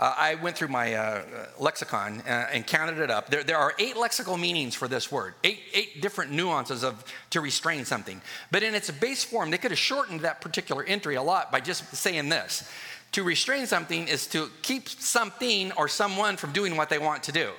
uh, 0.00 0.14
I 0.16 0.36
went 0.36 0.56
through 0.56 0.68
my 0.68 0.94
uh, 0.94 1.22
lexicon 1.58 2.22
uh, 2.22 2.48
and 2.50 2.66
counted 2.66 2.98
it 2.98 3.10
up. 3.10 3.28
There, 3.28 3.44
there, 3.44 3.58
are 3.58 3.74
eight 3.78 3.96
lexical 3.96 4.40
meanings 4.40 4.74
for 4.74 4.88
this 4.88 5.12
word, 5.12 5.34
eight, 5.44 5.60
eight 5.74 6.00
different 6.00 6.32
nuances 6.32 6.82
of 6.82 7.04
to 7.30 7.42
restrain 7.42 7.84
something. 7.84 8.22
But 8.50 8.62
in 8.62 8.74
its 8.74 8.90
base 8.90 9.22
form, 9.22 9.50
they 9.50 9.58
could 9.58 9.72
have 9.72 9.78
shortened 9.78 10.20
that 10.20 10.40
particular 10.40 10.82
entry 10.84 11.16
a 11.16 11.22
lot 11.22 11.52
by 11.52 11.60
just 11.60 11.94
saying 11.94 12.30
this. 12.30 12.66
To 13.12 13.22
restrain 13.22 13.66
something 13.66 14.08
is 14.08 14.26
to 14.28 14.48
keep 14.62 14.88
something 14.88 15.70
or 15.72 15.86
someone 15.86 16.38
from 16.38 16.52
doing 16.52 16.78
what 16.78 16.88
they 16.88 16.98
want 16.98 17.24
to 17.24 17.32
do. 17.32 17.50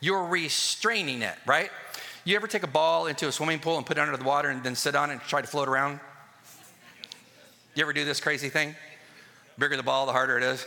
You're 0.00 0.24
restraining 0.24 1.20
it, 1.20 1.36
right? 1.44 1.70
You 2.24 2.34
ever 2.36 2.46
take 2.46 2.62
a 2.62 2.68
ball 2.68 3.08
into 3.08 3.28
a 3.28 3.32
swimming 3.32 3.58
pool 3.58 3.76
and 3.76 3.84
put 3.84 3.98
it 3.98 4.00
under 4.00 4.16
the 4.16 4.24
water 4.24 4.48
and 4.48 4.62
then 4.62 4.74
sit 4.74 4.94
on 4.94 5.10
it 5.10 5.14
and 5.14 5.22
try 5.22 5.42
to 5.42 5.46
float 5.46 5.68
around? 5.68 6.00
You 7.74 7.82
ever 7.82 7.92
do 7.92 8.06
this 8.06 8.20
crazy 8.20 8.48
thing? 8.48 8.74
Bigger 9.58 9.76
the 9.76 9.82
ball, 9.82 10.06
the 10.06 10.12
harder 10.12 10.38
it 10.38 10.44
is. 10.44 10.64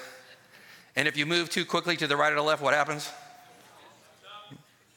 And 0.96 1.08
if 1.08 1.18
you 1.18 1.26
move 1.26 1.50
too 1.50 1.66
quickly 1.66 1.98
to 1.98 2.08
the 2.08 2.16
right 2.16 2.32
or 2.32 2.36
the 2.36 2.42
left, 2.42 2.62
what 2.62 2.74
happens? 2.74 3.10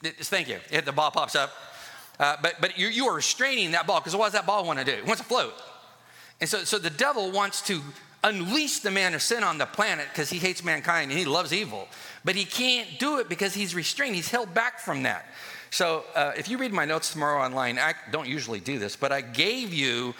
Thank 0.02 0.48
you. 0.48 0.58
the 0.84 0.92
ball 0.92 1.10
pops 1.10 1.34
up. 1.34 1.52
Uh, 2.18 2.36
but 2.42 2.54
but 2.60 2.78
you, 2.78 2.88
you 2.88 3.06
are 3.06 3.14
restraining 3.14 3.72
that 3.72 3.86
ball 3.86 4.00
because 4.00 4.16
what 4.16 4.26
does 4.26 4.32
that 4.32 4.46
ball 4.46 4.64
want 4.64 4.78
to 4.78 4.84
do? 4.84 4.92
It 4.92 5.06
wants 5.06 5.20
to 5.20 5.28
float. 5.28 5.54
And 6.40 6.48
so, 6.48 6.64
so 6.64 6.78
the 6.78 6.90
devil 6.90 7.30
wants 7.30 7.62
to 7.62 7.80
unleash 8.24 8.80
the 8.80 8.90
man 8.90 9.14
of 9.14 9.22
sin 9.22 9.42
on 9.42 9.58
the 9.58 9.66
planet 9.66 10.06
because 10.12 10.30
he 10.30 10.38
hates 10.38 10.64
mankind 10.64 11.10
and 11.10 11.18
he 11.18 11.24
loves 11.24 11.52
evil. 11.52 11.88
But 12.24 12.34
he 12.34 12.44
can't 12.44 12.98
do 12.98 13.18
it 13.18 13.28
because 13.28 13.54
he's 13.54 13.74
restrained. 13.74 14.16
He's 14.16 14.30
held 14.30 14.52
back 14.52 14.78
from 14.78 15.02
that. 15.04 15.26
So 15.70 16.04
uh, 16.14 16.32
if 16.36 16.48
you 16.48 16.58
read 16.58 16.72
my 16.72 16.84
notes 16.84 17.12
tomorrow 17.12 17.42
online, 17.42 17.78
I 17.78 17.94
don't 18.10 18.28
usually 18.28 18.60
do 18.60 18.78
this, 18.78 18.96
but 18.96 19.12
I 19.12 19.20
gave 19.20 19.72
you 19.72 20.14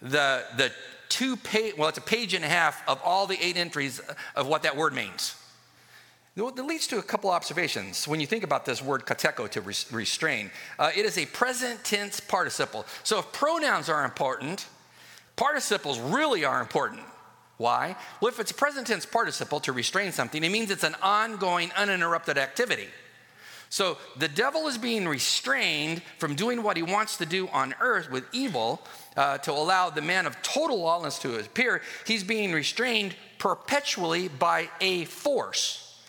the, 0.00 0.44
the 0.56 0.72
two 1.08 1.36
page, 1.36 1.76
well, 1.76 1.88
it's 1.88 1.98
a 1.98 2.02
page 2.02 2.34
and 2.34 2.44
a 2.44 2.48
half 2.48 2.86
of 2.88 3.00
all 3.04 3.26
the 3.26 3.38
eight 3.44 3.56
entries 3.56 4.00
of 4.34 4.46
what 4.46 4.62
that 4.62 4.76
word 4.76 4.94
means. 4.94 5.36
That 6.36 6.66
leads 6.66 6.88
to 6.88 6.98
a 6.98 7.02
couple 7.02 7.30
observations 7.30 8.08
when 8.08 8.20
you 8.20 8.26
think 8.26 8.42
about 8.42 8.64
this 8.64 8.82
word 8.82 9.06
katecho 9.06 9.48
to 9.50 9.60
restrain. 9.94 10.50
Uh, 10.78 10.90
it 10.96 11.04
is 11.04 11.16
a 11.16 11.26
present 11.26 11.84
tense 11.84 12.18
participle. 12.18 12.86
So 13.04 13.20
if 13.20 13.32
pronouns 13.32 13.88
are 13.88 14.04
important, 14.04 14.66
participles 15.36 16.00
really 16.00 16.44
are 16.44 16.60
important. 16.60 17.02
Why? 17.56 17.94
Well, 18.20 18.30
if 18.30 18.40
it's 18.40 18.50
a 18.50 18.54
present 18.54 18.88
tense 18.88 19.06
participle 19.06 19.60
to 19.60 19.72
restrain 19.72 20.10
something, 20.10 20.42
it 20.42 20.50
means 20.50 20.72
it's 20.72 20.82
an 20.82 20.96
ongoing, 21.00 21.70
uninterrupted 21.76 22.36
activity. 22.36 22.88
So 23.68 23.98
the 24.16 24.28
devil 24.28 24.66
is 24.66 24.76
being 24.76 25.06
restrained 25.06 26.02
from 26.18 26.34
doing 26.34 26.62
what 26.62 26.76
he 26.76 26.82
wants 26.82 27.16
to 27.18 27.26
do 27.26 27.48
on 27.48 27.74
earth 27.80 28.10
with 28.10 28.24
evil 28.32 28.82
uh, 29.16 29.38
to 29.38 29.52
allow 29.52 29.90
the 29.90 30.02
man 30.02 30.26
of 30.26 30.40
total 30.42 30.80
lawlessness 30.80 31.18
to 31.20 31.38
appear. 31.38 31.82
He's 32.06 32.24
being 32.24 32.52
restrained 32.52 33.14
perpetually 33.38 34.28
by 34.28 34.68
a 34.80 35.04
force. 35.04 36.02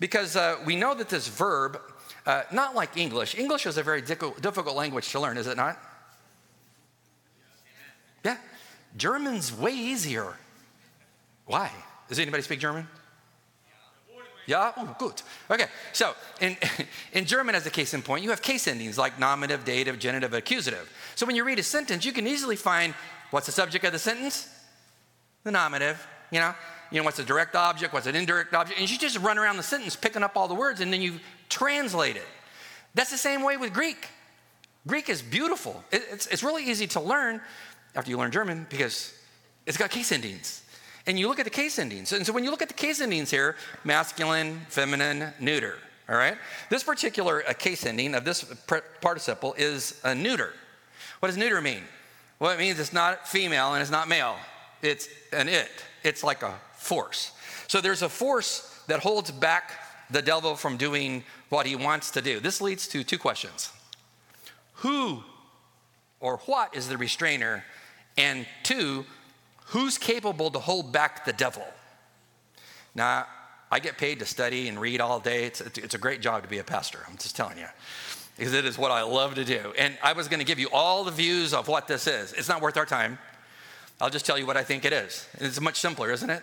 Because 0.00 0.36
uh, 0.36 0.56
we 0.64 0.76
know 0.76 0.94
that 0.94 1.08
this 1.08 1.28
verb, 1.28 1.80
uh, 2.26 2.42
not 2.52 2.74
like 2.74 2.96
English, 2.96 3.36
English 3.36 3.66
is 3.66 3.78
a 3.78 3.82
very 3.82 4.00
difficult 4.00 4.76
language 4.76 5.10
to 5.10 5.20
learn, 5.20 5.36
is 5.36 5.46
it 5.46 5.56
not? 5.56 5.78
Yeah. 8.24 8.36
German's 8.96 9.52
way 9.52 9.72
easier. 9.72 10.34
Why? 11.46 11.70
Does 12.08 12.18
anybody 12.18 12.42
speak 12.42 12.60
German? 12.60 12.86
Yeah? 14.48 14.72
Oh, 14.78 14.96
good. 14.98 15.20
Okay, 15.50 15.66
so 15.92 16.14
in, 16.40 16.56
in 17.12 17.26
German, 17.26 17.54
as 17.54 17.66
a 17.66 17.70
case 17.70 17.92
in 17.92 18.00
point, 18.00 18.24
you 18.24 18.30
have 18.30 18.40
case 18.40 18.66
endings 18.66 18.96
like 18.96 19.18
nominative, 19.18 19.62
dative, 19.66 19.98
genitive, 19.98 20.32
accusative. 20.32 20.90
So 21.16 21.26
when 21.26 21.36
you 21.36 21.44
read 21.44 21.58
a 21.58 21.62
sentence, 21.62 22.06
you 22.06 22.12
can 22.12 22.26
easily 22.26 22.56
find 22.56 22.94
what's 23.30 23.44
the 23.44 23.52
subject 23.52 23.84
of 23.84 23.92
the 23.92 23.98
sentence? 23.98 24.48
The 25.44 25.50
nominative, 25.50 26.04
you 26.30 26.40
know? 26.40 26.54
You 26.90 26.98
know, 26.98 27.04
what's 27.04 27.18
a 27.18 27.24
direct 27.24 27.54
object, 27.56 27.92
what's 27.92 28.06
an 28.06 28.16
indirect 28.16 28.54
object, 28.54 28.80
and 28.80 28.90
you 28.90 28.96
just 28.96 29.18
run 29.18 29.36
around 29.36 29.58
the 29.58 29.62
sentence 29.62 29.94
picking 29.94 30.22
up 30.22 30.34
all 30.34 30.48
the 30.48 30.54
words 30.54 30.80
and 30.80 30.90
then 30.90 31.02
you 31.02 31.20
translate 31.50 32.16
it. 32.16 32.26
That's 32.94 33.10
the 33.10 33.18
same 33.18 33.42
way 33.42 33.58
with 33.58 33.74
Greek. 33.74 34.08
Greek 34.86 35.10
is 35.10 35.20
beautiful. 35.20 35.84
It's, 35.92 36.26
it's 36.28 36.42
really 36.42 36.64
easy 36.64 36.86
to 36.86 37.00
learn 37.00 37.42
after 37.94 38.10
you 38.10 38.16
learn 38.16 38.30
German 38.30 38.66
because 38.70 39.14
it's 39.66 39.76
got 39.76 39.90
case 39.90 40.10
endings 40.10 40.62
and 41.08 41.18
you 41.18 41.26
look 41.26 41.38
at 41.38 41.44
the 41.44 41.50
case 41.50 41.78
endings. 41.78 42.12
And 42.12 42.24
so 42.24 42.34
when 42.34 42.44
you 42.44 42.50
look 42.50 42.60
at 42.60 42.68
the 42.68 42.74
case 42.74 43.00
endings 43.00 43.30
here, 43.30 43.56
masculine, 43.82 44.60
feminine, 44.68 45.32
neuter, 45.40 45.78
all 46.06 46.16
right? 46.16 46.36
This 46.68 46.84
particular 46.84 47.42
uh, 47.48 47.54
case 47.54 47.86
ending 47.86 48.14
of 48.14 48.26
this 48.26 48.44
participle 49.00 49.54
is 49.56 49.98
a 50.04 50.14
neuter. 50.14 50.52
What 51.20 51.28
does 51.28 51.38
neuter 51.38 51.62
mean? 51.62 51.82
Well, 52.38 52.50
it 52.50 52.58
means 52.58 52.78
it's 52.78 52.92
not 52.92 53.26
female 53.26 53.72
and 53.72 53.80
it's 53.80 53.90
not 53.90 54.06
male. 54.06 54.36
It's 54.82 55.08
an 55.32 55.48
it. 55.48 55.70
It's 56.04 56.22
like 56.22 56.42
a 56.42 56.54
force. 56.76 57.32
So 57.68 57.80
there's 57.80 58.02
a 58.02 58.08
force 58.08 58.82
that 58.86 59.00
holds 59.00 59.30
back 59.30 59.72
the 60.10 60.22
devil 60.22 60.56
from 60.56 60.76
doing 60.76 61.24
what 61.48 61.66
he 61.66 61.74
wants 61.74 62.10
to 62.12 62.22
do. 62.22 62.38
This 62.38 62.60
leads 62.60 62.86
to 62.88 63.02
two 63.02 63.18
questions 63.18 63.72
Who 64.74 65.24
or 66.20 66.36
what 66.46 66.76
is 66.76 66.88
the 66.88 66.98
restrainer? 66.98 67.64
And 68.16 68.46
two, 68.62 69.06
who's 69.68 69.98
capable 69.98 70.50
to 70.50 70.58
hold 70.58 70.92
back 70.92 71.24
the 71.24 71.32
devil? 71.32 71.64
Now, 72.94 73.26
I 73.70 73.80
get 73.80 73.98
paid 73.98 74.18
to 74.20 74.26
study 74.26 74.68
and 74.68 74.80
read 74.80 75.00
all 75.00 75.20
day. 75.20 75.44
It's, 75.44 75.60
it's 75.60 75.94
a 75.94 75.98
great 75.98 76.20
job 76.20 76.42
to 76.42 76.48
be 76.48 76.58
a 76.58 76.64
pastor, 76.64 77.00
I'm 77.08 77.16
just 77.16 77.36
telling 77.36 77.58
you, 77.58 77.66
because 78.36 78.54
it 78.54 78.64
is 78.64 78.78
what 78.78 78.90
I 78.90 79.02
love 79.02 79.34
to 79.34 79.44
do. 79.44 79.72
And 79.78 79.96
I 80.02 80.14
was 80.14 80.28
going 80.28 80.40
to 80.40 80.46
give 80.46 80.58
you 80.58 80.68
all 80.72 81.04
the 81.04 81.10
views 81.10 81.52
of 81.52 81.68
what 81.68 81.86
this 81.86 82.06
is. 82.06 82.32
It's 82.32 82.48
not 82.48 82.62
worth 82.62 82.76
our 82.76 82.86
time. 82.86 83.18
I'll 84.00 84.10
just 84.10 84.24
tell 84.24 84.38
you 84.38 84.46
what 84.46 84.56
I 84.56 84.62
think 84.62 84.84
it 84.84 84.92
is. 84.92 85.26
It's 85.34 85.60
much 85.60 85.80
simpler, 85.80 86.10
isn't 86.12 86.30
it? 86.30 86.42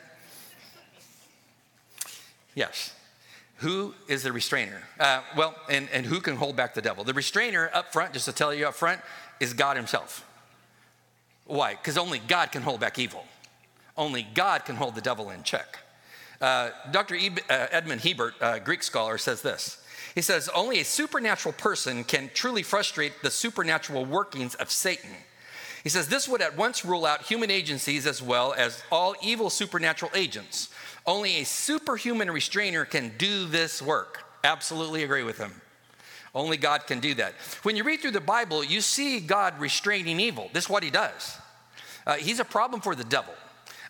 Yes. 2.53 2.93
Who 3.57 3.93
is 4.07 4.23
the 4.23 4.31
restrainer? 4.31 4.83
Uh, 4.99 5.21
well, 5.37 5.55
and, 5.69 5.89
and 5.93 6.05
who 6.05 6.19
can 6.19 6.35
hold 6.35 6.55
back 6.55 6.73
the 6.73 6.81
devil? 6.81 7.03
The 7.03 7.13
restrainer 7.13 7.69
up 7.73 7.93
front, 7.93 8.13
just 8.13 8.25
to 8.25 8.33
tell 8.33 8.53
you 8.53 8.67
up 8.67 8.75
front, 8.75 9.01
is 9.39 9.53
God 9.53 9.77
Himself. 9.77 10.25
Why? 11.45 11.73
Because 11.73 11.97
only 11.97 12.19
God 12.19 12.51
can 12.51 12.61
hold 12.61 12.79
back 12.79 12.99
evil. 12.99 13.25
Only 13.97 14.27
God 14.33 14.65
can 14.65 14.75
hold 14.75 14.95
the 14.95 15.01
devil 15.01 15.29
in 15.29 15.43
check. 15.43 15.79
Uh, 16.41 16.71
Dr. 16.91 17.15
E- 17.15 17.29
uh, 17.49 17.67
Edmond 17.71 18.01
Hiebert, 18.01 18.35
a 18.41 18.59
Greek 18.59 18.83
scholar, 18.83 19.17
says 19.17 19.41
this. 19.41 19.81
He 20.15 20.21
says, 20.21 20.49
Only 20.49 20.79
a 20.79 20.85
supernatural 20.85 21.53
person 21.53 22.03
can 22.03 22.29
truly 22.33 22.63
frustrate 22.63 23.21
the 23.21 23.31
supernatural 23.31 24.05
workings 24.05 24.55
of 24.55 24.69
Satan. 24.71 25.11
He 25.83 25.89
says, 25.89 26.07
This 26.07 26.27
would 26.27 26.41
at 26.41 26.57
once 26.57 26.83
rule 26.83 27.05
out 27.05 27.21
human 27.21 27.51
agencies 27.51 28.05
as 28.05 28.21
well 28.21 28.53
as 28.53 28.83
all 28.91 29.15
evil 29.21 29.49
supernatural 29.49 30.11
agents. 30.15 30.69
Only 31.05 31.37
a 31.37 31.45
superhuman 31.45 32.31
restrainer 32.31 32.85
can 32.85 33.13
do 33.17 33.45
this 33.45 33.81
work. 33.81 34.23
Absolutely 34.43 35.03
agree 35.03 35.23
with 35.23 35.37
him. 35.37 35.61
Only 36.35 36.57
God 36.57 36.85
can 36.85 36.99
do 36.99 37.13
that. 37.15 37.33
When 37.63 37.77
you 37.77 37.85
read 37.85 38.01
through 38.01 38.11
the 38.11 38.21
Bible, 38.21 38.63
you 38.63 38.81
see 38.81 39.21
God 39.21 39.57
restraining 39.57 40.19
evil. 40.19 40.49
This 40.51 40.65
is 40.65 40.69
what 40.69 40.83
he 40.83 40.91
does. 40.91 41.37
Uh, 42.05 42.15
he's 42.15 42.41
a 42.41 42.45
problem 42.45 42.81
for 42.81 42.93
the 42.93 43.05
devil. 43.05 43.33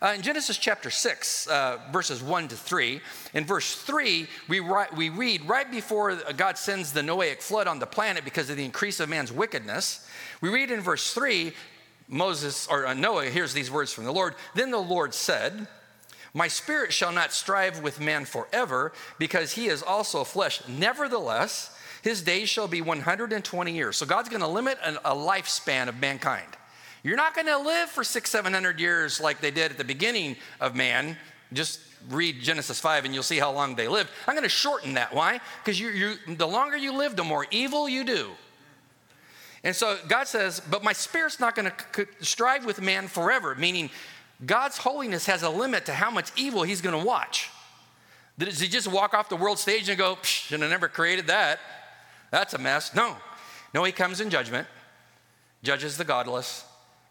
Uh, 0.02 0.14
in 0.16 0.22
Genesis 0.22 0.58
chapter 0.58 0.92
6, 0.92 1.48
uh, 1.48 1.80
verses 1.92 2.22
1 2.22 2.50
to 2.50 2.56
3, 2.56 3.02
in 3.34 3.46
verse 3.46 3.76
3, 3.76 4.28
we, 4.48 4.60
write, 4.60 4.96
we 4.96 5.10
read 5.10 5.44
right 5.48 5.72
before 5.72 6.16
God 6.38 6.58
sends 6.58 6.92
the 6.92 7.02
Noahic 7.02 7.42
flood 7.42 7.66
on 7.66 7.80
the 7.80 7.88
planet 7.88 8.24
because 8.24 8.50
of 8.50 8.58
the 8.58 8.66
increase 8.66 9.00
of 9.00 9.10
man's 9.10 9.32
wickedness, 9.32 10.08
we 10.42 10.50
read 10.50 10.70
in 10.70 10.82
verse 10.82 11.14
3, 11.14 11.54
Moses, 12.08 12.68
or 12.68 12.86
uh, 12.86 12.94
Noah 12.94 13.30
hears 13.30 13.54
these 13.54 13.72
words 13.72 13.92
from 13.92 14.04
the 14.04 14.14
Lord. 14.14 14.36
Then 14.54 14.70
the 14.70 14.78
Lord 14.78 15.14
said, 15.14 15.68
My 16.34 16.48
spirit 16.48 16.94
shall 16.94 17.12
not 17.12 17.34
strive 17.34 17.82
with 17.82 18.00
man 18.00 18.26
forever, 18.26 18.92
because 19.18 19.54
he 19.54 19.68
is 19.68 19.82
also 19.82 20.24
flesh. 20.24 20.62
Nevertheless, 20.68 21.75
his 22.06 22.22
days 22.22 22.48
shall 22.48 22.68
be 22.68 22.84
120 22.84 23.72
years. 23.72 23.98
So 23.98 24.06
God's 24.06 24.30
going 24.30 24.44
to 24.44 24.48
limit 24.48 24.78
a 24.84 25.16
lifespan 25.16 25.88
of 25.88 26.00
mankind. 26.00 26.46
You're 27.02 27.18
not 27.18 27.34
going 27.34 27.48
to 27.48 27.58
live 27.58 27.90
for 27.90 28.04
six, 28.04 28.30
700 28.30 28.80
years 28.80 29.20
like 29.20 29.42
they 29.42 29.50
did 29.50 29.72
at 29.72 29.80
the 29.80 29.84
beginning 29.84 30.36
of 30.62 30.76
man. 30.76 31.18
Just 31.52 31.80
read 32.12 32.42
Genesis 32.42 32.80
5 32.80 33.06
and 33.06 33.14
you'll 33.16 33.24
see 33.24 33.40
how 33.40 33.52
long 33.52 33.76
they 33.76 33.88
lived. 33.88 34.12
I'm 34.28 34.36
going 34.36 34.44
to 34.44 34.50
shorten 34.50 34.94
that. 34.94 35.16
Why? 35.16 35.42
Because 35.64 35.80
you, 35.80 35.90
you, 35.90 36.36
the 36.36 36.48
longer 36.48 36.78
you 36.78 36.96
live, 36.96 37.16
the 37.16 37.24
more 37.24 37.48
evil 37.50 37.90
you 37.90 38.04
do. 38.04 38.30
And 39.64 39.76
so 39.76 39.98
God 40.08 40.28
says, 40.28 40.60
but 40.60 40.84
my 40.84 40.94
spirit's 40.94 41.40
not 41.40 41.56
going 41.56 41.72
to 41.94 42.08
strive 42.22 42.66
with 42.66 42.80
man 42.84 43.08
forever, 43.08 43.56
meaning 43.56 43.90
God's 44.46 44.78
holiness 44.78 45.26
has 45.26 45.42
a 45.42 45.50
limit 45.50 45.88
to 45.88 45.94
how 45.96 46.12
much 46.12 46.30
evil 46.36 46.62
he's 46.62 46.82
going 46.82 47.00
to 47.00 47.04
watch. 47.04 47.50
Does 48.38 48.60
he 48.60 48.68
just 48.68 48.88
walk 48.88 49.16
off 49.16 49.28
the 49.28 49.36
world 49.36 49.58
stage 49.58 49.90
and 49.90 49.98
go, 49.98 50.20
should 50.22 50.62
have 50.62 50.70
never 50.70 50.88
created 50.88 51.26
that? 51.28 51.60
That's 52.32 52.54
a 52.54 52.58
mess. 52.58 52.94
No. 52.94 53.16
No, 53.74 53.84
he 53.84 53.92
comes 53.92 54.22
in 54.22 54.30
judgment, 54.30 54.68
judges 55.64 55.98
the 55.98 56.06
godless, 56.06 56.64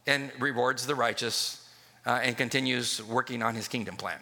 and 0.07 0.31
rewards 0.39 0.87
the 0.87 0.95
righteous, 0.95 1.69
uh, 2.07 2.21
and 2.23 2.37
continues 2.37 3.03
working 3.03 3.43
on 3.43 3.55
his 3.55 3.69
kingdom 3.69 3.97
plan. 3.97 4.19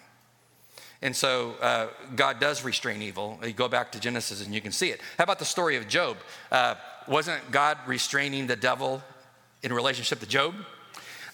And 1.02 1.14
so 1.14 1.56
uh, 1.61 1.88
God 2.14 2.38
does 2.38 2.64
restrain 2.64 3.02
evil. 3.02 3.38
You 3.44 3.52
go 3.52 3.68
back 3.68 3.90
to 3.92 4.00
Genesis 4.00 4.44
and 4.44 4.54
you 4.54 4.61
can 4.61 4.70
see 4.70 4.90
it. 4.90 5.00
How 5.18 5.25
about 5.25 5.40
the 5.40 5.44
story 5.44 5.76
of 5.76 5.88
Job? 5.88 6.16
Uh, 6.50 6.76
wasn't 7.08 7.50
God 7.50 7.76
restraining 7.87 8.46
the 8.46 8.54
devil 8.54 9.02
in 9.64 9.72
relationship 9.72 10.20
to 10.20 10.26
Job? 10.26 10.54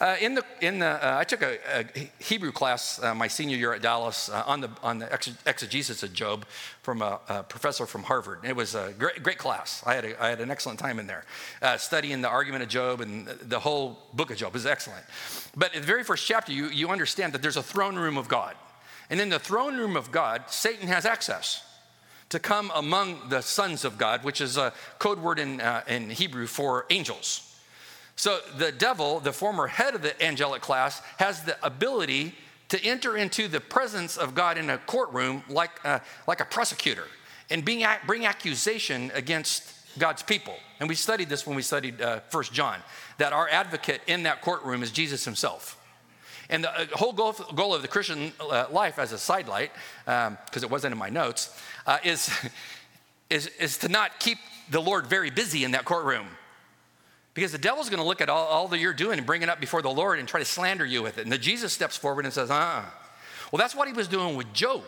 Uh, 0.00 0.14
in 0.20 0.34
the, 0.34 0.44
in 0.60 0.78
the, 0.78 0.86
uh, 0.86 1.18
I 1.18 1.24
took 1.24 1.42
a, 1.42 1.58
a 1.76 2.10
Hebrew 2.20 2.52
class 2.52 3.02
uh, 3.02 3.14
my 3.16 3.26
senior 3.26 3.56
year 3.56 3.72
at 3.72 3.82
Dallas 3.82 4.28
uh, 4.28 4.44
on 4.46 4.60
the, 4.60 4.70
on 4.80 5.00
the 5.00 5.12
exegesis 5.44 6.04
of 6.04 6.12
Job 6.12 6.46
from 6.82 7.02
a, 7.02 7.18
a, 7.28 7.42
professor 7.42 7.84
from 7.84 8.04
Harvard. 8.04 8.38
It 8.44 8.54
was 8.54 8.76
a 8.76 8.94
great, 8.96 9.24
great 9.24 9.38
class. 9.38 9.82
I 9.84 9.94
had, 9.94 10.04
a, 10.04 10.22
I 10.22 10.28
had 10.28 10.40
an 10.40 10.52
excellent 10.52 10.78
time 10.78 11.00
in 11.00 11.08
there, 11.08 11.24
uh, 11.62 11.78
studying 11.78 12.22
the 12.22 12.28
argument 12.28 12.62
of 12.62 12.68
Job 12.68 13.00
and 13.00 13.26
the 13.26 13.58
whole 13.58 13.98
book 14.14 14.30
of 14.30 14.36
Job. 14.36 14.54
Was 14.54 14.66
excellent. 14.66 15.04
But 15.56 15.74
in 15.74 15.80
the 15.80 15.86
very 15.86 16.04
first 16.04 16.24
chapter, 16.26 16.52
you, 16.52 16.66
you 16.66 16.90
understand 16.90 17.32
that 17.32 17.42
there's 17.42 17.56
a 17.56 17.62
throne 17.62 17.96
room 17.96 18.16
of 18.16 18.28
God. 18.28 18.54
And 19.10 19.20
in 19.20 19.30
the 19.30 19.38
throne 19.40 19.76
room 19.76 19.96
of 19.96 20.12
God, 20.12 20.44
Satan 20.46 20.86
has 20.86 21.06
access 21.06 21.64
to 22.28 22.38
come 22.38 22.70
among 22.74 23.30
the 23.30 23.40
sons 23.40 23.84
of 23.84 23.98
God, 23.98 24.22
which 24.22 24.40
is 24.40 24.56
a 24.56 24.72
code 24.98 25.18
word 25.18 25.38
in, 25.38 25.60
uh, 25.60 25.82
in 25.88 26.10
Hebrew 26.10 26.46
for 26.46 26.86
angels. 26.90 27.47
So 28.18 28.40
the 28.56 28.72
devil, 28.72 29.20
the 29.20 29.32
former 29.32 29.68
head 29.68 29.94
of 29.94 30.02
the 30.02 30.20
angelic 30.20 30.60
class, 30.60 31.00
has 31.18 31.44
the 31.44 31.56
ability 31.64 32.34
to 32.68 32.84
enter 32.84 33.16
into 33.16 33.46
the 33.46 33.60
presence 33.60 34.16
of 34.16 34.34
God 34.34 34.58
in 34.58 34.70
a 34.70 34.76
courtroom 34.76 35.44
like, 35.48 35.70
uh, 35.84 36.00
like 36.26 36.40
a 36.40 36.44
prosecutor 36.44 37.04
and 37.48 37.64
being, 37.64 37.86
bring 38.08 38.26
accusation 38.26 39.12
against 39.14 39.72
God's 39.98 40.24
people. 40.24 40.54
And 40.80 40.88
we 40.88 40.96
studied 40.96 41.28
this 41.28 41.46
when 41.46 41.54
we 41.54 41.62
studied 41.62 42.02
uh, 42.02 42.18
1 42.32 42.44
John, 42.52 42.80
that 43.18 43.32
our 43.32 43.48
advocate 43.48 44.00
in 44.08 44.24
that 44.24 44.42
courtroom 44.42 44.82
is 44.82 44.90
Jesus 44.90 45.24
himself. 45.24 45.80
And 46.50 46.64
the 46.64 46.72
uh, 46.72 46.86
whole 46.94 47.12
goal, 47.12 47.34
goal 47.54 47.72
of 47.72 47.82
the 47.82 47.88
Christian 47.88 48.32
uh, 48.40 48.66
life, 48.72 48.98
as 48.98 49.12
a 49.12 49.18
sidelight, 49.18 49.70
because 50.04 50.26
um, 50.26 50.64
it 50.64 50.70
wasn't 50.70 50.90
in 50.90 50.98
my 50.98 51.08
notes, 51.08 51.56
uh, 51.86 51.98
is, 52.02 52.30
is, 53.30 53.46
is 53.60 53.78
to 53.78 53.88
not 53.88 54.18
keep 54.18 54.38
the 54.70 54.80
Lord 54.80 55.06
very 55.06 55.30
busy 55.30 55.62
in 55.62 55.70
that 55.70 55.84
courtroom. 55.84 56.26
Because 57.38 57.52
the 57.52 57.58
devil's 57.58 57.88
going 57.88 58.02
to 58.02 58.04
look 58.04 58.20
at 58.20 58.28
all, 58.28 58.46
all 58.46 58.66
that 58.66 58.80
you're 58.80 58.92
doing 58.92 59.16
and 59.16 59.24
bring 59.24 59.42
it 59.42 59.48
up 59.48 59.60
before 59.60 59.80
the 59.80 59.88
Lord 59.88 60.18
and 60.18 60.26
try 60.26 60.40
to 60.40 60.44
slander 60.44 60.84
you 60.84 61.04
with 61.04 61.18
it. 61.18 61.22
And 61.22 61.30
the 61.30 61.38
Jesus 61.38 61.72
steps 61.72 61.96
forward 61.96 62.24
and 62.24 62.34
says, 62.34 62.50
uh 62.50 62.54
uh 62.54 62.84
Well, 63.52 63.58
that's 63.58 63.76
what 63.76 63.86
he 63.86 63.94
was 63.94 64.08
doing 64.08 64.34
with 64.34 64.52
Job. 64.52 64.82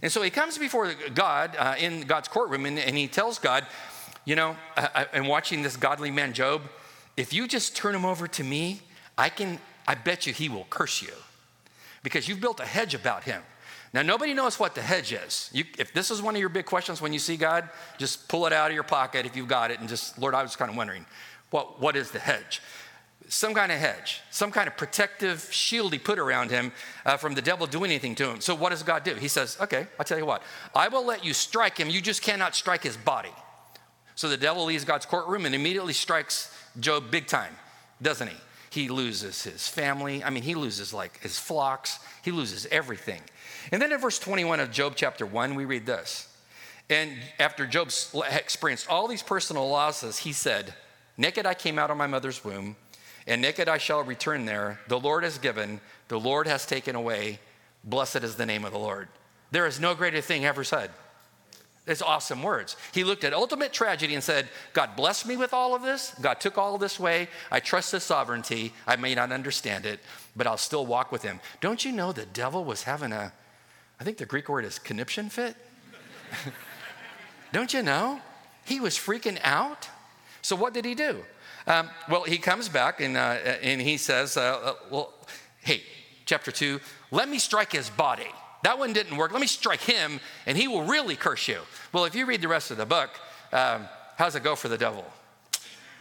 And 0.00 0.12
so 0.12 0.22
he 0.22 0.30
comes 0.30 0.56
before 0.56 0.94
God 1.12 1.56
uh, 1.58 1.74
in 1.76 2.02
God's 2.02 2.28
courtroom 2.28 2.66
and, 2.66 2.78
and, 2.78 2.96
he 2.96 3.08
tells 3.08 3.40
God, 3.40 3.66
You 4.24 4.36
know, 4.36 4.56
I, 4.76 5.06
I'm 5.12 5.26
watching 5.26 5.62
this 5.62 5.76
godly 5.76 6.12
man, 6.12 6.34
Job. 6.34 6.62
If 7.16 7.32
you 7.32 7.48
just 7.48 7.74
turn 7.74 7.96
him 7.96 8.04
over 8.04 8.28
to 8.28 8.44
me, 8.44 8.82
I 9.18 9.28
can, 9.28 9.58
I 9.88 9.96
bet 9.96 10.24
you 10.24 10.32
he 10.32 10.48
will 10.48 10.68
curse 10.70 11.02
you 11.02 11.14
because 12.04 12.28
you've 12.28 12.40
built 12.40 12.60
a 12.60 12.64
hedge 12.64 12.94
about 12.94 13.24
him. 13.24 13.42
Now, 13.92 14.02
nobody 14.02 14.32
knows 14.32 14.58
what 14.58 14.74
the 14.74 14.80
hedge 14.80 15.12
is. 15.12 15.50
You, 15.52 15.64
if 15.78 15.92
this 15.92 16.10
is 16.10 16.22
one 16.22 16.34
of 16.34 16.40
your 16.40 16.48
big 16.48 16.64
questions 16.64 17.02
when 17.02 17.12
you 17.12 17.18
see 17.18 17.36
God, 17.36 17.68
just 17.98 18.26
pull 18.28 18.46
it 18.46 18.52
out 18.52 18.70
of 18.70 18.74
your 18.74 18.84
pocket 18.84 19.26
if 19.26 19.36
you've 19.36 19.48
got 19.48 19.70
it 19.70 19.80
and 19.80 19.88
just, 19.88 20.18
Lord, 20.18 20.34
I 20.34 20.42
was 20.42 20.56
kind 20.56 20.70
of 20.70 20.76
wondering. 20.76 21.04
What, 21.52 21.80
what 21.80 21.94
is 21.94 22.10
the 22.10 22.18
hedge? 22.18 22.60
some 23.28 23.54
kind 23.54 23.72
of 23.72 23.78
hedge, 23.78 24.20
some 24.30 24.50
kind 24.50 24.68
of 24.68 24.76
protective 24.76 25.48
shield 25.50 25.92
he 25.92 25.98
put 25.98 26.18
around 26.18 26.50
him 26.50 26.70
uh, 27.06 27.16
from 27.16 27.34
the 27.34 27.40
devil 27.40 27.66
doing 27.66 27.90
anything 27.90 28.14
to 28.16 28.28
him. 28.28 28.40
So, 28.40 28.54
what 28.54 28.70
does 28.70 28.82
God 28.82 29.04
do? 29.04 29.14
He 29.14 29.28
says, 29.28 29.56
Okay, 29.60 29.86
I'll 29.98 30.04
tell 30.04 30.18
you 30.18 30.26
what, 30.26 30.42
I 30.74 30.88
will 30.88 31.06
let 31.06 31.24
you 31.24 31.32
strike 31.32 31.78
him, 31.78 31.88
you 31.88 32.02
just 32.02 32.20
cannot 32.20 32.54
strike 32.54 32.82
his 32.82 32.96
body. 32.96 33.32
So, 34.16 34.28
the 34.28 34.36
devil 34.36 34.64
leaves 34.64 34.84
God's 34.84 35.06
courtroom 35.06 35.46
and 35.46 35.54
immediately 35.54 35.94
strikes 35.94 36.54
Job 36.78 37.10
big 37.10 37.26
time, 37.26 37.54
doesn't 38.02 38.28
he? 38.28 38.36
He 38.70 38.88
loses 38.88 39.42
his 39.42 39.68
family. 39.68 40.22
I 40.24 40.30
mean, 40.30 40.42
he 40.42 40.54
loses 40.54 40.92
like 40.92 41.20
his 41.20 41.38
flocks, 41.38 41.98
he 42.22 42.32
loses 42.32 42.66
everything. 42.70 43.22
And 43.70 43.80
then 43.80 43.92
in 43.92 44.00
verse 44.00 44.18
21 44.18 44.60
of 44.60 44.70
Job 44.70 44.94
chapter 44.96 45.24
1, 45.24 45.54
we 45.54 45.64
read 45.64 45.86
this. 45.86 46.28
And 46.90 47.12
after 47.38 47.66
Job 47.66 47.90
experienced 48.30 48.88
all 48.88 49.08
these 49.08 49.22
personal 49.22 49.68
losses, 49.70 50.18
he 50.18 50.32
said, 50.32 50.74
Naked 51.16 51.46
I 51.46 51.54
came 51.54 51.78
out 51.78 51.90
of 51.90 51.96
my 51.96 52.06
mother's 52.06 52.44
womb 52.44 52.76
and 53.26 53.40
naked 53.40 53.68
I 53.68 53.78
shall 53.78 54.02
return 54.02 54.44
there. 54.44 54.80
The 54.88 54.98
Lord 54.98 55.24
has 55.24 55.38
given, 55.38 55.80
the 56.08 56.18
Lord 56.18 56.46
has 56.46 56.66
taken 56.66 56.96
away. 56.96 57.38
Blessed 57.84 58.24
is 58.24 58.36
the 58.36 58.46
name 58.46 58.64
of 58.64 58.72
the 58.72 58.78
Lord. 58.78 59.08
There 59.50 59.66
is 59.66 59.80
no 59.80 59.94
greater 59.94 60.20
thing 60.20 60.44
ever 60.44 60.64
said. 60.64 60.90
It's 61.84 62.02
awesome 62.02 62.44
words. 62.44 62.76
He 62.92 63.02
looked 63.02 63.24
at 63.24 63.32
ultimate 63.32 63.72
tragedy 63.72 64.14
and 64.14 64.22
said, 64.22 64.48
God 64.72 64.94
blessed 64.94 65.26
me 65.26 65.36
with 65.36 65.52
all 65.52 65.74
of 65.74 65.82
this. 65.82 66.14
God 66.20 66.40
took 66.40 66.56
all 66.56 66.78
this 66.78 67.00
away. 67.00 67.28
I 67.50 67.58
trust 67.58 67.90
his 67.90 68.04
sovereignty. 68.04 68.72
I 68.86 68.94
may 68.94 69.16
not 69.16 69.32
understand 69.32 69.84
it, 69.84 69.98
but 70.36 70.46
I'll 70.46 70.56
still 70.56 70.86
walk 70.86 71.10
with 71.10 71.22
him. 71.22 71.40
Don't 71.60 71.84
you 71.84 71.90
know 71.90 72.12
the 72.12 72.24
devil 72.26 72.64
was 72.64 72.84
having 72.84 73.12
a, 73.12 73.32
I 73.98 74.04
think 74.04 74.18
the 74.18 74.26
Greek 74.26 74.48
word 74.48 74.64
is 74.64 74.78
conniption 74.78 75.28
fit? 75.28 75.56
Don't 77.52 77.74
you 77.74 77.82
know? 77.82 78.20
He 78.64 78.78
was 78.78 78.96
freaking 78.96 79.40
out. 79.42 79.88
So 80.42 80.56
what 80.56 80.74
did 80.74 80.84
he 80.84 80.94
do? 80.94 81.22
Um, 81.66 81.88
well, 82.08 82.24
he 82.24 82.38
comes 82.38 82.68
back 82.68 83.00
and, 83.00 83.16
uh, 83.16 83.38
and 83.62 83.80
he 83.80 83.96
says, 83.96 84.36
uh, 84.36 84.60
uh, 84.62 84.74
Well, 84.90 85.12
hey, 85.60 85.82
chapter 86.26 86.50
2, 86.50 86.80
let 87.10 87.28
me 87.28 87.38
strike 87.38 87.72
his 87.72 87.88
body. 87.88 88.28
That 88.62 88.78
one 88.78 88.92
didn't 88.92 89.16
work. 89.16 89.32
Let 89.32 89.40
me 89.40 89.46
strike 89.48 89.80
him, 89.80 90.20
and 90.46 90.56
he 90.56 90.68
will 90.68 90.84
really 90.84 91.16
curse 91.16 91.48
you. 91.48 91.58
Well, 91.92 92.04
if 92.04 92.14
you 92.14 92.26
read 92.26 92.42
the 92.42 92.48
rest 92.48 92.70
of 92.70 92.76
the 92.76 92.86
book, 92.86 93.10
um, 93.52 93.88
how's 94.16 94.36
it 94.36 94.44
go 94.44 94.54
for 94.54 94.68
the 94.68 94.78
devil? 94.78 95.04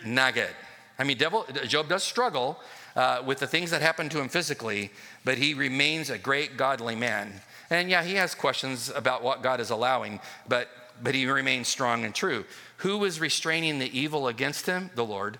Not 0.06 0.36
good. 0.36 0.54
I 1.00 1.04
mean, 1.04 1.18
devil, 1.18 1.46
Job 1.68 1.90
does 1.90 2.04
struggle 2.04 2.60
uh, 2.96 3.24
with 3.26 3.40
the 3.40 3.48
things 3.48 3.72
that 3.72 3.82
happen 3.82 4.10
to 4.10 4.20
him 4.20 4.30
physically, 4.30 4.92
but 5.26 5.38
he 5.38 5.54
remains 5.54 6.10
a 6.10 6.18
great 6.18 6.58
godly 6.58 6.96
man. 6.96 7.34
And 7.72 7.90
yeah, 7.90 8.04
he 8.04 8.16
has 8.16 8.36
questions 8.36 8.92
about 8.94 9.24
what 9.24 9.42
God 9.42 9.60
is 9.60 9.70
allowing, 9.70 10.20
but, 10.48 10.70
but 11.02 11.16
he 11.16 11.26
remained 11.26 11.68
strong 11.68 12.06
and 12.06 12.14
true. 12.14 12.46
Who 12.78 12.98
was 12.98 13.20
restraining 13.20 13.80
the 13.80 13.98
evil 13.98 14.28
against 14.28 14.66
him? 14.66 14.90
The 14.96 15.06
Lord 15.06 15.38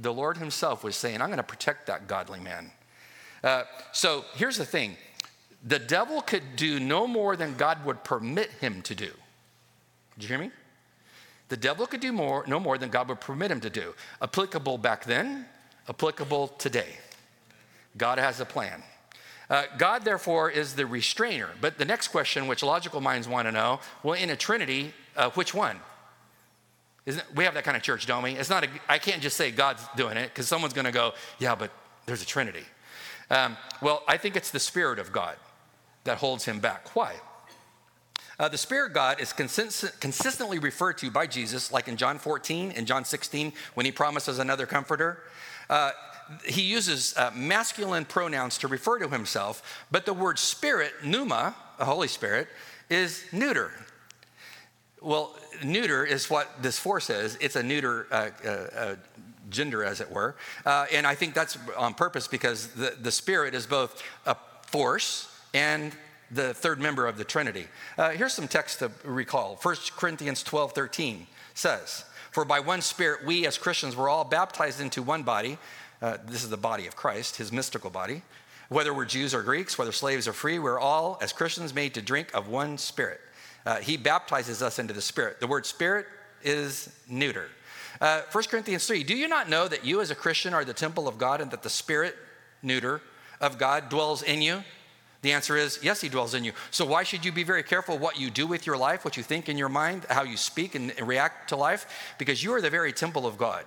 the 0.00 0.12
Lord 0.12 0.36
Himself 0.36 0.84
was 0.84 0.96
saying, 0.96 1.20
I'm 1.20 1.28
going 1.28 1.38
to 1.38 1.42
protect 1.42 1.86
that 1.86 2.06
godly 2.06 2.40
man. 2.40 2.70
Uh, 3.42 3.64
so 3.92 4.24
here's 4.34 4.56
the 4.56 4.64
thing 4.64 4.96
the 5.64 5.78
devil 5.78 6.22
could 6.22 6.56
do 6.56 6.78
no 6.78 7.06
more 7.06 7.36
than 7.36 7.56
God 7.56 7.84
would 7.84 8.04
permit 8.04 8.50
him 8.60 8.82
to 8.82 8.94
do. 8.94 9.10
Did 10.14 10.22
you 10.22 10.28
hear 10.28 10.38
me? 10.38 10.50
The 11.48 11.56
devil 11.56 11.86
could 11.86 12.00
do 12.00 12.12
more, 12.12 12.44
no 12.46 12.60
more 12.60 12.78
than 12.78 12.90
God 12.90 13.08
would 13.08 13.20
permit 13.20 13.50
him 13.50 13.60
to 13.60 13.70
do. 13.70 13.94
Applicable 14.20 14.78
back 14.78 15.04
then, 15.04 15.46
applicable 15.88 16.48
today. 16.48 16.96
God 17.96 18.18
has 18.18 18.40
a 18.40 18.44
plan. 18.44 18.82
Uh, 19.50 19.64
God, 19.78 20.04
therefore, 20.04 20.50
is 20.50 20.74
the 20.74 20.86
restrainer. 20.86 21.50
But 21.60 21.78
the 21.78 21.84
next 21.84 22.08
question, 22.08 22.46
which 22.46 22.62
logical 22.62 23.00
minds 23.00 23.26
want 23.26 23.48
to 23.48 23.52
know 23.52 23.80
well, 24.02 24.14
in 24.14 24.30
a 24.30 24.36
Trinity, 24.36 24.92
uh, 25.16 25.30
which 25.30 25.54
one? 25.54 25.80
Isn't, 27.06 27.24
we 27.34 27.44
have 27.44 27.54
that 27.54 27.64
kind 27.64 27.76
of 27.76 27.82
church, 27.82 28.06
don't 28.06 28.22
we? 28.22 28.32
It's 28.32 28.50
not 28.50 28.64
a, 28.64 28.68
I 28.88 28.98
can't 28.98 29.22
just 29.22 29.36
say 29.36 29.50
God's 29.50 29.82
doing 29.96 30.18
it 30.18 30.28
because 30.28 30.46
someone's 30.46 30.74
going 30.74 30.84
to 30.84 30.92
go, 30.92 31.14
yeah, 31.38 31.54
but 31.54 31.70
there's 32.04 32.22
a 32.22 32.26
Trinity. 32.26 32.64
Um, 33.30 33.56
well, 33.80 34.02
I 34.06 34.18
think 34.18 34.36
it's 34.36 34.50
the 34.50 34.60
Spirit 34.60 34.98
of 34.98 35.12
God 35.12 35.36
that 36.04 36.18
holds 36.18 36.44
him 36.44 36.60
back. 36.60 36.94
Why? 36.94 37.14
Uh, 38.38 38.48
the 38.48 38.58
Spirit 38.58 38.92
God 38.92 39.20
is 39.20 39.32
consist- 39.32 40.00
consistently 40.00 40.58
referred 40.58 40.98
to 40.98 41.10
by 41.10 41.26
Jesus, 41.26 41.72
like 41.72 41.88
in 41.88 41.96
John 41.96 42.18
14 42.18 42.72
and 42.72 42.86
John 42.86 43.04
16, 43.04 43.52
when 43.74 43.86
he 43.86 43.92
promises 43.92 44.38
another 44.38 44.66
comforter. 44.66 45.22
Uh, 45.68 45.90
he 46.44 46.62
uses 46.62 47.16
uh, 47.16 47.30
masculine 47.34 48.04
pronouns 48.04 48.58
to 48.58 48.68
refer 48.68 48.98
to 48.98 49.08
himself, 49.08 49.84
but 49.90 50.06
the 50.06 50.14
word 50.14 50.38
spirit, 50.38 50.92
pneuma, 51.04 51.54
the 51.78 51.84
Holy 51.84 52.08
Spirit, 52.08 52.48
is 52.90 53.24
neuter. 53.32 53.72
Well, 55.00 55.36
neuter 55.62 56.04
is 56.04 56.28
what 56.28 56.62
this 56.62 56.78
force 56.78 57.10
is. 57.10 57.36
It's 57.40 57.56
a 57.56 57.62
neuter 57.62 58.06
uh, 58.10 58.30
uh, 58.44 58.48
uh, 58.48 58.96
gender, 59.50 59.84
as 59.84 60.00
it 60.00 60.10
were. 60.10 60.36
Uh, 60.66 60.86
and 60.92 61.06
I 61.06 61.14
think 61.14 61.34
that's 61.34 61.56
on 61.76 61.94
purpose 61.94 62.28
because 62.28 62.68
the, 62.68 62.94
the 63.00 63.12
Spirit 63.12 63.54
is 63.54 63.66
both 63.66 64.02
a 64.26 64.36
force 64.62 65.28
and 65.54 65.92
the 66.30 66.52
third 66.52 66.80
member 66.80 67.06
of 67.06 67.16
the 67.16 67.24
Trinity. 67.24 67.66
Uh, 67.96 68.10
here's 68.10 68.34
some 68.34 68.48
text 68.48 68.80
to 68.80 68.90
recall 69.04 69.58
1 69.62 69.76
Corinthians 69.96 70.42
12 70.42 70.72
13 70.72 71.26
says, 71.54 72.04
For 72.30 72.44
by 72.44 72.60
one 72.60 72.82
Spirit 72.82 73.24
we 73.24 73.46
as 73.46 73.56
Christians 73.56 73.96
were 73.96 74.08
all 74.08 74.24
baptized 74.24 74.80
into 74.80 75.02
one 75.02 75.22
body. 75.22 75.58
Uh, 76.00 76.16
this 76.26 76.44
is 76.44 76.50
the 76.50 76.56
body 76.56 76.86
of 76.86 76.96
Christ, 76.96 77.36
his 77.36 77.52
mystical 77.52 77.90
body. 77.90 78.22
Whether 78.68 78.92
we're 78.92 79.06
Jews 79.06 79.34
or 79.34 79.42
Greeks, 79.42 79.78
whether 79.78 79.92
slaves 79.92 80.28
or 80.28 80.32
free, 80.32 80.58
we're 80.58 80.78
all, 80.78 81.18
as 81.22 81.32
Christians, 81.32 81.74
made 81.74 81.94
to 81.94 82.02
drink 82.02 82.32
of 82.34 82.48
one 82.48 82.78
Spirit. 82.78 83.20
Uh, 83.64 83.76
he 83.76 83.96
baptizes 83.96 84.62
us 84.62 84.78
into 84.78 84.92
the 84.92 85.00
Spirit. 85.00 85.40
The 85.40 85.46
word 85.46 85.66
Spirit 85.66 86.06
is 86.42 86.94
neuter. 87.08 87.48
Uh, 88.00 88.22
1 88.30 88.44
Corinthians 88.44 88.86
3 88.86 89.02
Do 89.02 89.16
you 89.16 89.28
not 89.28 89.48
know 89.48 89.66
that 89.66 89.84
you 89.84 90.00
as 90.00 90.10
a 90.10 90.14
Christian 90.14 90.54
are 90.54 90.64
the 90.64 90.74
temple 90.74 91.08
of 91.08 91.18
God 91.18 91.40
and 91.40 91.50
that 91.50 91.62
the 91.62 91.70
Spirit, 91.70 92.14
neuter, 92.62 93.00
of 93.40 93.58
God 93.58 93.88
dwells 93.88 94.22
in 94.22 94.42
you? 94.42 94.62
The 95.22 95.32
answer 95.32 95.56
is 95.56 95.80
yes, 95.82 96.00
he 96.00 96.08
dwells 96.08 96.34
in 96.34 96.44
you. 96.44 96.52
So, 96.70 96.86
why 96.86 97.02
should 97.02 97.24
you 97.24 97.32
be 97.32 97.42
very 97.42 97.64
careful 97.64 97.98
what 97.98 98.20
you 98.20 98.30
do 98.30 98.46
with 98.46 98.66
your 98.66 98.76
life, 98.76 99.04
what 99.04 99.16
you 99.16 99.22
think 99.22 99.48
in 99.48 99.58
your 99.58 99.68
mind, 99.68 100.06
how 100.08 100.22
you 100.22 100.36
speak 100.36 100.74
and, 100.74 100.92
and 100.96 101.08
react 101.08 101.48
to 101.48 101.56
life? 101.56 102.14
Because 102.18 102.44
you 102.44 102.52
are 102.54 102.60
the 102.60 102.70
very 102.70 102.92
temple 102.92 103.26
of 103.26 103.36
God. 103.36 103.64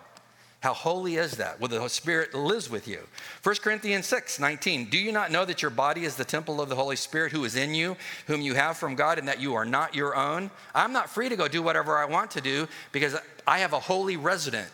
How 0.62 0.74
holy 0.76 1.16
is 1.16 1.38
that? 1.38 1.60
Well, 1.60 1.70
the 1.70 1.88
Spirit 1.88 2.36
lives 2.36 2.70
with 2.70 2.88
you. 2.88 3.00
1 3.42 3.56
Corinthians 3.58 4.06
6 4.06 4.40
19. 4.40 4.90
Do 4.92 4.98
you 4.98 5.12
not 5.12 5.32
know 5.32 5.44
that 5.44 5.64
your 5.64 5.72
body 5.72 6.06
is 6.06 6.16
the 6.16 6.24
temple 6.24 6.62
of 6.62 6.70
the 6.70 6.76
Holy 6.76 6.96
Spirit 6.96 7.32
who 7.32 7.44
is 7.46 7.56
in 7.56 7.74
you, 7.74 7.98
whom 8.28 8.42
you 8.42 8.54
have 8.54 8.78
from 8.78 8.94
God, 8.94 9.18
and 9.18 9.28
that 9.28 9.42
you 9.42 9.56
are 9.56 9.66
not 9.66 9.96
your 9.96 10.16
own? 10.16 10.52
I'm 10.76 10.94
not 10.94 11.10
free 11.10 11.30
to 11.30 11.36
go 11.36 11.48
do 11.48 11.64
whatever 11.64 11.98
I 11.98 12.06
want 12.06 12.30
to 12.32 12.42
do 12.42 12.68
because 12.92 13.16
I 13.48 13.58
have 13.60 13.74
a 13.74 13.80
holy 13.80 14.18
resident, 14.18 14.70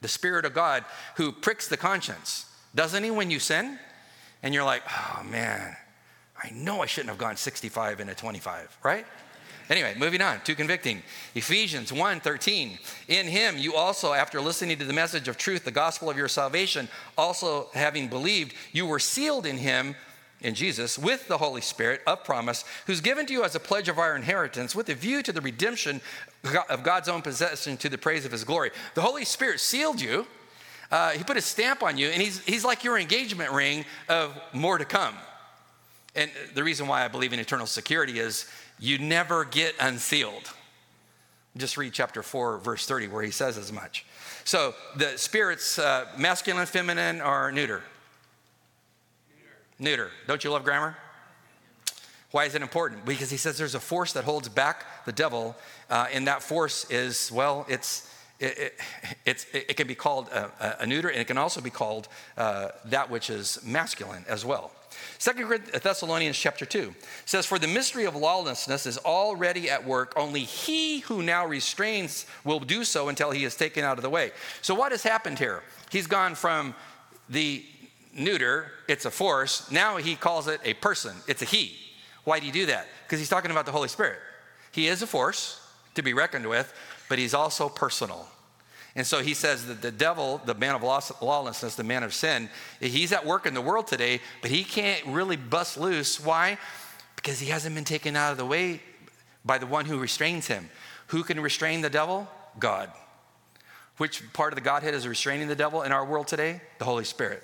the 0.00 0.08
Spirit 0.08 0.44
of 0.44 0.54
God, 0.54 0.84
who 1.14 1.30
pricks 1.30 1.68
the 1.68 1.76
conscience. 1.76 2.46
Doesn't 2.74 3.04
he 3.04 3.12
when 3.12 3.30
you 3.30 3.38
sin? 3.38 3.78
And 4.42 4.52
you're 4.52 4.64
like, 4.64 4.82
oh 4.88 5.22
man, 5.22 5.76
I 6.42 6.50
know 6.50 6.82
I 6.82 6.86
shouldn't 6.86 7.10
have 7.10 7.18
gone 7.18 7.36
65 7.36 8.00
into 8.00 8.16
25, 8.16 8.76
right? 8.82 9.06
Anyway, 9.72 9.94
moving 9.96 10.20
on, 10.20 10.38
too 10.42 10.54
convicting. 10.54 11.02
Ephesians 11.34 11.90
1 11.90 12.20
13. 12.20 12.78
In 13.08 13.26
him 13.26 13.56
you 13.56 13.74
also, 13.74 14.12
after 14.12 14.38
listening 14.38 14.76
to 14.76 14.84
the 14.84 14.92
message 14.92 15.28
of 15.28 15.38
truth, 15.38 15.64
the 15.64 15.70
gospel 15.70 16.10
of 16.10 16.16
your 16.18 16.28
salvation, 16.28 16.90
also 17.16 17.68
having 17.72 18.06
believed, 18.06 18.52
you 18.72 18.84
were 18.84 18.98
sealed 18.98 19.46
in 19.46 19.56
him, 19.56 19.96
in 20.42 20.54
Jesus, 20.54 20.98
with 20.98 21.26
the 21.26 21.38
Holy 21.38 21.62
Spirit 21.62 22.02
of 22.06 22.22
promise, 22.22 22.66
who's 22.84 23.00
given 23.00 23.24
to 23.24 23.32
you 23.32 23.44
as 23.44 23.54
a 23.54 23.60
pledge 23.60 23.88
of 23.88 23.98
our 23.98 24.14
inheritance, 24.14 24.74
with 24.74 24.90
a 24.90 24.94
view 24.94 25.22
to 25.22 25.32
the 25.32 25.40
redemption 25.40 26.02
of 26.68 26.82
God's 26.82 27.08
own 27.08 27.22
possession 27.22 27.78
to 27.78 27.88
the 27.88 27.96
praise 27.96 28.26
of 28.26 28.32
his 28.32 28.44
glory. 28.44 28.72
The 28.94 29.00
Holy 29.00 29.24
Spirit 29.24 29.58
sealed 29.58 30.02
you. 30.02 30.26
Uh, 30.90 31.12
he 31.12 31.24
put 31.24 31.38
a 31.38 31.40
stamp 31.40 31.82
on 31.82 31.96
you, 31.96 32.08
and 32.08 32.20
he's, 32.20 32.44
he's 32.44 32.62
like 32.66 32.84
your 32.84 32.98
engagement 32.98 33.50
ring 33.50 33.86
of 34.10 34.38
more 34.52 34.76
to 34.76 34.84
come. 34.84 35.14
And 36.14 36.30
the 36.54 36.62
reason 36.62 36.86
why 36.86 37.04
I 37.04 37.08
believe 37.08 37.32
in 37.32 37.38
eternal 37.38 37.66
security 37.66 38.18
is 38.18 38.46
you 38.82 38.98
never 38.98 39.44
get 39.44 39.76
unsealed. 39.78 40.50
Just 41.56 41.76
read 41.76 41.92
chapter 41.92 42.20
4, 42.20 42.58
verse 42.58 42.84
30, 42.84 43.06
where 43.08 43.22
he 43.22 43.30
says 43.30 43.56
as 43.56 43.70
much. 43.70 44.04
So 44.42 44.74
the 44.96 45.16
spirits, 45.16 45.78
uh, 45.78 46.06
masculine, 46.18 46.66
feminine, 46.66 47.20
or 47.20 47.52
neuter? 47.52 47.84
neuter? 49.78 50.08
Neuter. 50.08 50.10
Don't 50.26 50.42
you 50.42 50.50
love 50.50 50.64
grammar? 50.64 50.96
Why 52.32 52.46
is 52.46 52.56
it 52.56 52.62
important? 52.62 53.04
Because 53.04 53.30
he 53.30 53.36
says 53.36 53.56
there's 53.56 53.76
a 53.76 53.80
force 53.80 54.14
that 54.14 54.24
holds 54.24 54.48
back 54.48 55.04
the 55.04 55.12
devil, 55.12 55.54
uh, 55.88 56.06
and 56.12 56.26
that 56.26 56.42
force 56.42 56.90
is, 56.90 57.30
well, 57.30 57.64
it's. 57.68 58.11
It, 58.42 58.74
it, 59.24 59.46
it 59.52 59.76
can 59.76 59.86
be 59.86 59.94
called 59.94 60.28
a, 60.30 60.78
a, 60.80 60.86
neuter, 60.86 61.08
and 61.08 61.20
it 61.20 61.28
can 61.28 61.38
also 61.38 61.60
be 61.60 61.70
called 61.70 62.08
uh, 62.36 62.70
that 62.86 63.08
which 63.08 63.30
is 63.30 63.60
masculine 63.64 64.24
as 64.28 64.44
well. 64.44 64.72
Second 65.18 65.48
Thessalonians 65.80 66.36
chapter 66.36 66.66
2 66.66 66.92
says, 67.24 67.46
For 67.46 67.60
the 67.60 67.68
mystery 67.68 68.04
of 68.04 68.16
lawlessness 68.16 68.84
is 68.84 68.98
already 68.98 69.70
at 69.70 69.86
work, 69.86 70.12
only 70.16 70.40
he 70.40 71.00
who 71.00 71.22
now 71.22 71.46
restrains 71.46 72.26
will 72.42 72.58
do 72.58 72.82
so 72.82 73.08
until 73.08 73.30
he 73.30 73.44
is 73.44 73.54
taken 73.54 73.84
out 73.84 73.96
of 73.96 74.02
the 74.02 74.10
way. 74.10 74.32
So, 74.60 74.74
what 74.74 74.90
has 74.90 75.04
happened 75.04 75.38
here? 75.38 75.62
He's 75.92 76.08
gone 76.08 76.34
from 76.34 76.74
the 77.28 77.64
neuter, 78.12 78.72
it's 78.88 79.04
a 79.04 79.10
force, 79.10 79.70
now 79.70 79.98
he 79.98 80.16
calls 80.16 80.48
it 80.48 80.60
a 80.64 80.74
person, 80.74 81.14
it's 81.28 81.42
a 81.42 81.46
he. 81.46 81.76
Why 82.24 82.40
do 82.40 82.46
you 82.46 82.52
do 82.52 82.66
that? 82.66 82.88
Because 83.04 83.20
he's 83.20 83.28
talking 83.28 83.52
about 83.52 83.66
the 83.66 83.72
Holy 83.72 83.88
Spirit. 83.88 84.18
He 84.72 84.88
is 84.88 85.00
a 85.00 85.06
force 85.06 85.60
to 85.94 86.02
be 86.02 86.12
reckoned 86.12 86.48
with, 86.48 86.72
but 87.12 87.18
he's 87.18 87.34
also 87.34 87.68
personal. 87.68 88.26
And 88.96 89.06
so 89.06 89.20
he 89.20 89.34
says 89.34 89.66
that 89.66 89.82
the 89.82 89.90
devil, 89.90 90.40
the 90.46 90.54
man 90.54 90.74
of 90.74 90.82
lawlessness, 90.82 91.74
the 91.74 91.84
man 91.84 92.02
of 92.02 92.14
sin, 92.14 92.48
he's 92.80 93.12
at 93.12 93.26
work 93.26 93.44
in 93.44 93.52
the 93.52 93.60
world 93.60 93.86
today, 93.86 94.22
but 94.40 94.50
he 94.50 94.64
can't 94.64 95.04
really 95.04 95.36
bust 95.36 95.76
loose. 95.76 96.18
Why? 96.18 96.56
Because 97.14 97.38
he 97.38 97.50
hasn't 97.50 97.74
been 97.74 97.84
taken 97.84 98.16
out 98.16 98.32
of 98.32 98.38
the 98.38 98.46
way 98.46 98.80
by 99.44 99.58
the 99.58 99.66
one 99.66 99.84
who 99.84 99.98
restrains 99.98 100.46
him. 100.46 100.70
Who 101.08 101.22
can 101.22 101.38
restrain 101.38 101.82
the 101.82 101.90
devil? 101.90 102.26
God. 102.58 102.90
Which 103.98 104.22
part 104.32 104.54
of 104.54 104.54
the 104.54 104.62
Godhead 104.62 104.94
is 104.94 105.06
restraining 105.06 105.48
the 105.48 105.54
devil 105.54 105.82
in 105.82 105.92
our 105.92 106.06
world 106.06 106.28
today? 106.28 106.62
The 106.78 106.86
Holy 106.86 107.04
Spirit. 107.04 107.42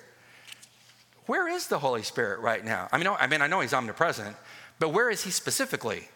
Where 1.26 1.46
is 1.46 1.66
the 1.66 1.78
Holy 1.78 2.04
Spirit 2.04 2.40
right 2.40 2.64
now? 2.64 2.88
I 2.90 2.96
mean, 2.96 3.06
I 3.06 3.26
mean, 3.26 3.42
I 3.42 3.48
know 3.48 3.60
he's 3.60 3.74
omnipresent, 3.74 4.34
but 4.78 4.94
where 4.94 5.10
is 5.10 5.24
he 5.24 5.30
specifically? 5.30 6.08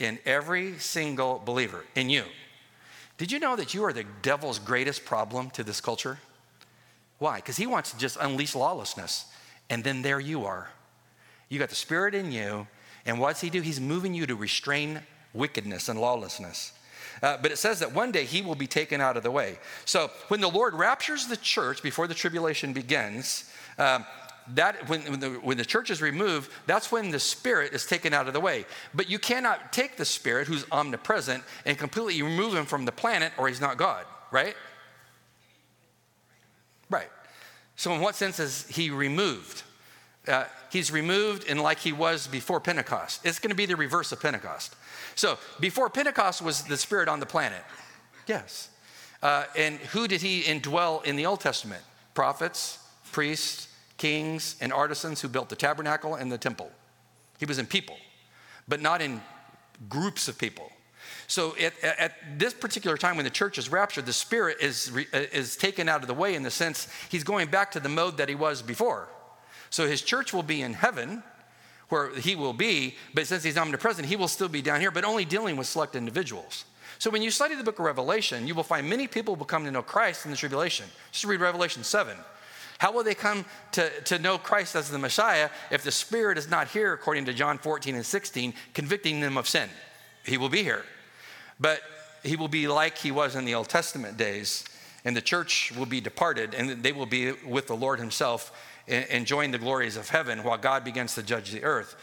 In 0.00 0.18
every 0.26 0.78
single 0.78 1.40
believer, 1.44 1.84
in 1.94 2.10
you. 2.10 2.24
Did 3.18 3.30
you 3.30 3.38
know 3.38 3.54
that 3.54 3.74
you 3.74 3.84
are 3.84 3.92
the 3.92 4.06
devil's 4.22 4.58
greatest 4.58 5.04
problem 5.04 5.50
to 5.50 5.62
this 5.62 5.80
culture? 5.80 6.18
Why? 7.18 7.36
Because 7.36 7.58
he 7.58 7.66
wants 7.66 7.92
to 7.92 7.98
just 7.98 8.16
unleash 8.18 8.54
lawlessness. 8.54 9.26
And 9.68 9.84
then 9.84 10.00
there 10.00 10.18
you 10.18 10.46
are. 10.46 10.70
You 11.50 11.58
got 11.58 11.68
the 11.68 11.74
Spirit 11.74 12.14
in 12.14 12.32
you. 12.32 12.66
And 13.04 13.20
what's 13.20 13.42
he 13.42 13.50
do? 13.50 13.60
He's 13.60 13.80
moving 13.80 14.14
you 14.14 14.26
to 14.26 14.34
restrain 14.34 15.00
wickedness 15.34 15.90
and 15.90 16.00
lawlessness. 16.00 16.72
Uh, 17.22 17.36
but 17.42 17.52
it 17.52 17.58
says 17.58 17.80
that 17.80 17.92
one 17.92 18.10
day 18.10 18.24
he 18.24 18.40
will 18.40 18.54
be 18.54 18.66
taken 18.66 19.00
out 19.00 19.18
of 19.18 19.22
the 19.22 19.30
way. 19.30 19.58
So 19.84 20.10
when 20.28 20.40
the 20.40 20.48
Lord 20.48 20.74
raptures 20.74 21.26
the 21.26 21.36
church 21.36 21.82
before 21.82 22.06
the 22.06 22.14
tribulation 22.14 22.72
begins, 22.72 23.50
um, 23.78 24.06
that 24.54 24.88
when, 24.88 25.02
when, 25.02 25.20
the, 25.20 25.30
when 25.30 25.56
the 25.56 25.64
church 25.64 25.90
is 25.90 26.02
removed, 26.02 26.50
that's 26.66 26.90
when 26.90 27.10
the 27.10 27.20
spirit 27.20 27.72
is 27.72 27.86
taken 27.86 28.12
out 28.12 28.26
of 28.26 28.34
the 28.34 28.40
way. 28.40 28.66
But 28.94 29.08
you 29.10 29.18
cannot 29.18 29.72
take 29.72 29.96
the 29.96 30.04
spirit 30.04 30.46
who's 30.46 30.64
omnipresent 30.72 31.44
and 31.64 31.78
completely 31.78 32.22
remove 32.22 32.54
him 32.54 32.66
from 32.66 32.84
the 32.84 32.92
planet, 32.92 33.32
or 33.38 33.48
he's 33.48 33.60
not 33.60 33.76
God, 33.76 34.04
right? 34.30 34.56
Right. 36.88 37.08
So, 37.76 37.92
in 37.94 38.00
what 38.00 38.14
sense 38.14 38.38
is 38.38 38.66
he 38.68 38.90
removed? 38.90 39.62
Uh, 40.28 40.44
he's 40.70 40.90
removed 40.90 41.44
in 41.44 41.58
like 41.58 41.78
he 41.78 41.92
was 41.92 42.26
before 42.26 42.60
Pentecost. 42.60 43.24
It's 43.24 43.38
going 43.38 43.50
to 43.50 43.56
be 43.56 43.66
the 43.66 43.76
reverse 43.76 44.12
of 44.12 44.20
Pentecost. 44.20 44.74
So, 45.14 45.38
before 45.60 45.88
Pentecost 45.88 46.42
was 46.42 46.62
the 46.64 46.76
Spirit 46.76 47.08
on 47.08 47.20
the 47.20 47.26
planet. 47.26 47.62
Yes. 48.26 48.68
Uh, 49.22 49.44
and 49.56 49.76
who 49.76 50.08
did 50.08 50.20
he 50.20 50.42
indwell 50.42 51.04
in 51.04 51.16
the 51.16 51.26
Old 51.26 51.40
Testament? 51.40 51.82
Prophets, 52.14 52.78
priests, 53.12 53.68
kings, 54.00 54.56
and 54.62 54.72
artisans 54.72 55.20
who 55.20 55.28
built 55.28 55.50
the 55.50 55.56
tabernacle 55.56 56.14
and 56.14 56.32
the 56.32 56.38
temple. 56.38 56.70
He 57.38 57.44
was 57.44 57.58
in 57.58 57.66
people, 57.66 57.96
but 58.66 58.80
not 58.80 59.02
in 59.02 59.20
groups 59.90 60.26
of 60.26 60.38
people. 60.38 60.72
So 61.26 61.54
at, 61.58 61.74
at, 61.84 62.38
this 62.38 62.54
particular 62.54 62.96
time 62.96 63.16
when 63.16 63.24
the 63.24 63.30
church 63.30 63.58
is 63.58 63.70
raptured, 63.70 64.06
the 64.06 64.12
spirit 64.14 64.56
is, 64.60 64.90
uh, 65.12 65.18
is 65.32 65.54
taken 65.54 65.86
out 65.86 66.00
of 66.00 66.08
the 66.08 66.14
way 66.14 66.34
in 66.34 66.42
the 66.42 66.50
sense 66.50 66.88
he's 67.10 67.24
going 67.24 67.50
back 67.50 67.72
to 67.72 67.80
the 67.80 67.90
mode 67.90 68.16
that 68.16 68.30
he 68.30 68.34
was 68.34 68.62
before. 68.62 69.06
So 69.68 69.86
his 69.86 70.00
church 70.00 70.32
will 70.32 70.42
be 70.42 70.62
in 70.62 70.72
heaven 70.72 71.22
where 71.90 72.14
he 72.14 72.34
will 72.36 72.54
be, 72.54 72.96
but 73.12 73.26
since 73.26 73.44
he's 73.44 73.58
omnipresent, 73.58 74.08
he 74.08 74.16
will 74.16 74.28
still 74.28 74.48
be 74.48 74.62
down 74.62 74.80
here, 74.80 74.90
but 74.90 75.04
only 75.04 75.26
dealing 75.26 75.56
with 75.56 75.66
select 75.66 75.94
individuals. 75.94 76.64
So 76.98 77.10
when 77.10 77.20
you 77.20 77.30
study 77.30 77.54
the 77.54 77.64
book 77.64 77.78
of 77.78 77.84
Revelation, 77.84 78.46
you 78.46 78.54
will 78.54 78.62
find 78.62 78.88
many 78.88 79.06
people 79.06 79.36
will 79.36 79.46
come 79.46 79.64
to 79.66 79.70
know 79.70 79.82
Christ 79.82 80.24
in 80.24 80.30
the 80.30 80.36
tribulation. 80.38 80.86
Just 81.12 81.26
read 81.26 81.40
Revelation 81.40 81.84
7. 81.84 82.16
How 82.80 82.92
will 82.92 83.04
they 83.04 83.14
come 83.14 83.44
to, 83.72 83.90
to 84.04 84.18
know 84.18 84.38
Christ 84.38 84.74
as 84.74 84.88
the 84.88 84.98
Messiah 84.98 85.50
if 85.70 85.82
the 85.82 85.90
Spirit 85.90 86.38
is 86.38 86.48
not 86.48 86.68
here, 86.68 86.94
according 86.94 87.26
to 87.26 87.34
John 87.34 87.58
14 87.58 87.94
and 87.94 88.06
16, 88.06 88.54
convicting 88.72 89.20
them 89.20 89.36
of 89.36 89.46
sin? 89.46 89.68
He 90.24 90.38
will 90.38 90.48
be 90.48 90.62
here. 90.62 90.86
But 91.60 91.82
he 92.22 92.36
will 92.36 92.48
be 92.48 92.68
like 92.68 92.96
he 92.96 93.10
was 93.10 93.36
in 93.36 93.44
the 93.44 93.54
Old 93.54 93.68
Testament 93.68 94.16
days, 94.16 94.64
and 95.04 95.14
the 95.14 95.20
church 95.20 95.74
will 95.76 95.84
be 95.84 96.00
departed, 96.00 96.54
and 96.54 96.82
they 96.82 96.92
will 96.92 97.04
be 97.04 97.32
with 97.46 97.66
the 97.66 97.76
Lord 97.76 97.98
himself, 97.98 98.50
enjoying 98.86 99.50
the 99.50 99.58
glories 99.58 99.98
of 99.98 100.08
heaven 100.08 100.42
while 100.42 100.56
God 100.56 100.82
begins 100.82 101.14
to 101.16 101.22
judge 101.22 101.50
the 101.50 101.62
earth. 101.64 101.96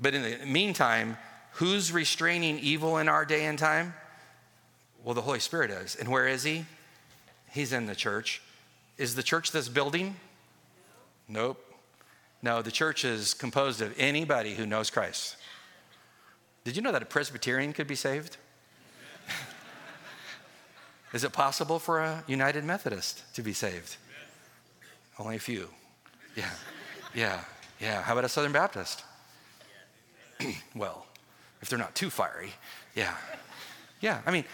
But 0.00 0.14
in 0.14 0.22
the 0.22 0.46
meantime, 0.46 1.16
who's 1.54 1.90
restraining 1.90 2.60
evil 2.60 2.98
in 2.98 3.08
our 3.08 3.24
day 3.24 3.46
and 3.46 3.58
time? 3.58 3.94
Well, 5.02 5.16
the 5.16 5.22
Holy 5.22 5.40
Spirit 5.40 5.72
is. 5.72 5.96
And 5.96 6.08
where 6.08 6.28
is 6.28 6.44
he? 6.44 6.66
He's 7.50 7.72
in 7.72 7.86
the 7.86 7.96
church. 7.96 8.40
Is 8.96 9.14
the 9.14 9.22
church 9.22 9.50
this 9.50 9.68
building? 9.68 10.16
Nope. 11.28 11.60
No, 12.42 12.62
the 12.62 12.70
church 12.70 13.04
is 13.04 13.34
composed 13.34 13.80
of 13.80 13.94
anybody 13.98 14.54
who 14.54 14.66
knows 14.66 14.90
Christ. 14.90 15.36
Did 16.64 16.76
you 16.76 16.82
know 16.82 16.92
that 16.92 17.02
a 17.02 17.06
Presbyterian 17.06 17.72
could 17.72 17.86
be 17.86 17.94
saved? 17.94 18.36
is 21.12 21.24
it 21.24 21.32
possible 21.32 21.78
for 21.78 22.00
a 22.00 22.22
United 22.26 22.64
Methodist 22.64 23.22
to 23.34 23.42
be 23.42 23.52
saved? 23.52 23.96
Only 25.18 25.36
a 25.36 25.40
few. 25.40 25.68
Yeah, 26.36 26.50
yeah, 27.14 27.40
yeah. 27.80 28.02
How 28.02 28.12
about 28.12 28.24
a 28.24 28.28
Southern 28.28 28.52
Baptist? 28.52 29.04
well, 30.74 31.06
if 31.62 31.68
they're 31.68 31.78
not 31.78 31.94
too 31.94 32.10
fiery, 32.10 32.50
yeah. 32.94 33.14
Yeah, 34.00 34.20
I 34.26 34.30
mean, 34.30 34.44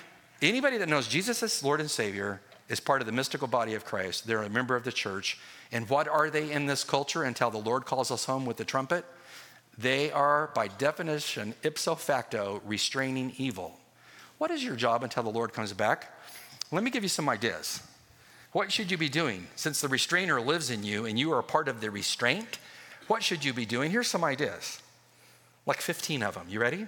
anybody 0.40 0.79
that 0.79 0.88
knows 0.88 1.09
Jesus 1.09 1.42
as 1.42 1.64
Lord 1.64 1.81
and 1.81 1.90
Savior 1.90 2.40
is 2.70 2.78
part 2.78 3.02
of 3.02 3.06
the 3.06 3.12
mystical 3.12 3.48
body 3.48 3.74
of 3.74 3.85
Christ. 3.85 4.26
They're 4.26 4.44
a 4.44 4.48
member 4.48 4.76
of 4.76 4.85
the 4.85 4.92
church. 4.92 5.38
And 5.72 5.88
what 5.90 6.06
are 6.06 6.30
they 6.30 6.52
in 6.52 6.66
this 6.66 6.85
culture 6.85 7.24
until 7.24 7.50
the 7.50 7.59
Lord 7.59 7.85
calls 7.85 8.12
us 8.12 8.24
home 8.24 8.46
with 8.46 8.56
the 8.56 8.64
trumpet? 8.64 9.04
They 9.76 10.12
are, 10.12 10.50
by 10.54 10.68
definition, 10.68 11.54
ipso 11.64 11.96
facto, 11.96 12.62
restraining 12.64 13.35
evil. 13.37 13.78
What 14.38 14.52
is 14.52 14.62
your 14.62 14.76
job 14.76 15.02
until 15.02 15.24
the 15.24 15.30
Lord 15.30 15.52
comes 15.52 15.72
back? 15.72 16.16
Let 16.70 16.85
me 16.85 16.90
give 16.90 17.02
you 17.02 17.09
some 17.09 17.28
ideas. 17.28 17.83
What 18.52 18.70
should 18.70 18.90
you 18.90 18.96
be 18.96 19.09
doing? 19.09 19.48
Since 19.56 19.80
the 19.80 19.88
restrainer 19.88 20.40
lives 20.40 20.70
in 20.70 20.85
you 20.85 21.06
and 21.06 21.18
you 21.18 21.33
are 21.33 21.40
a 21.40 21.42
part 21.42 21.66
of 21.66 21.80
the 21.80 21.90
restraint, 21.90 22.59
what 23.09 23.22
should 23.22 23.44
you 23.44 23.52
be 23.52 23.66
doing? 23.66 23.90
Here's 23.90 24.06
some 24.06 24.22
ideas, 24.22 24.80
like 25.66 25.80
15 25.80 26.22
of 26.22 26.35
them. 26.35 26.46
You 26.48 26.61
ready? 26.61 26.87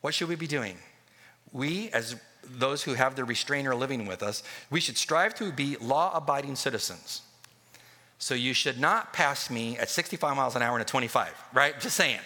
What 0.00 0.14
should 0.14 0.28
we 0.28 0.34
be 0.34 0.48
doing? 0.48 0.76
We, 1.52 1.90
as 1.90 2.16
those 2.44 2.82
who 2.82 2.94
have 2.94 3.16
the 3.16 3.24
restrainer 3.24 3.74
living 3.74 4.06
with 4.06 4.22
us, 4.22 4.42
we 4.70 4.80
should 4.80 4.96
strive 4.96 5.34
to 5.36 5.52
be 5.52 5.76
law 5.76 6.14
abiding 6.14 6.56
citizens. 6.56 7.22
So 8.18 8.34
you 8.34 8.54
should 8.54 8.78
not 8.78 9.12
pass 9.12 9.50
me 9.50 9.76
at 9.78 9.90
65 9.90 10.36
miles 10.36 10.54
an 10.54 10.62
hour 10.62 10.76
in 10.76 10.82
a 10.82 10.84
25, 10.84 11.32
right? 11.52 11.78
Just 11.80 11.96
saying. 11.96 12.20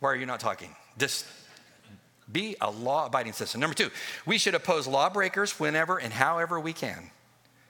Why 0.00 0.10
are 0.10 0.16
you 0.16 0.26
not 0.26 0.40
talking? 0.40 0.74
Just 0.98 1.26
be 2.32 2.56
a 2.60 2.70
law 2.70 3.06
abiding 3.06 3.32
citizen. 3.32 3.60
Number 3.60 3.74
two, 3.74 3.90
we 4.24 4.38
should 4.38 4.54
oppose 4.54 4.86
lawbreakers 4.86 5.60
whenever 5.60 5.98
and 5.98 6.12
however 6.12 6.58
we 6.58 6.72
can. 6.72 7.10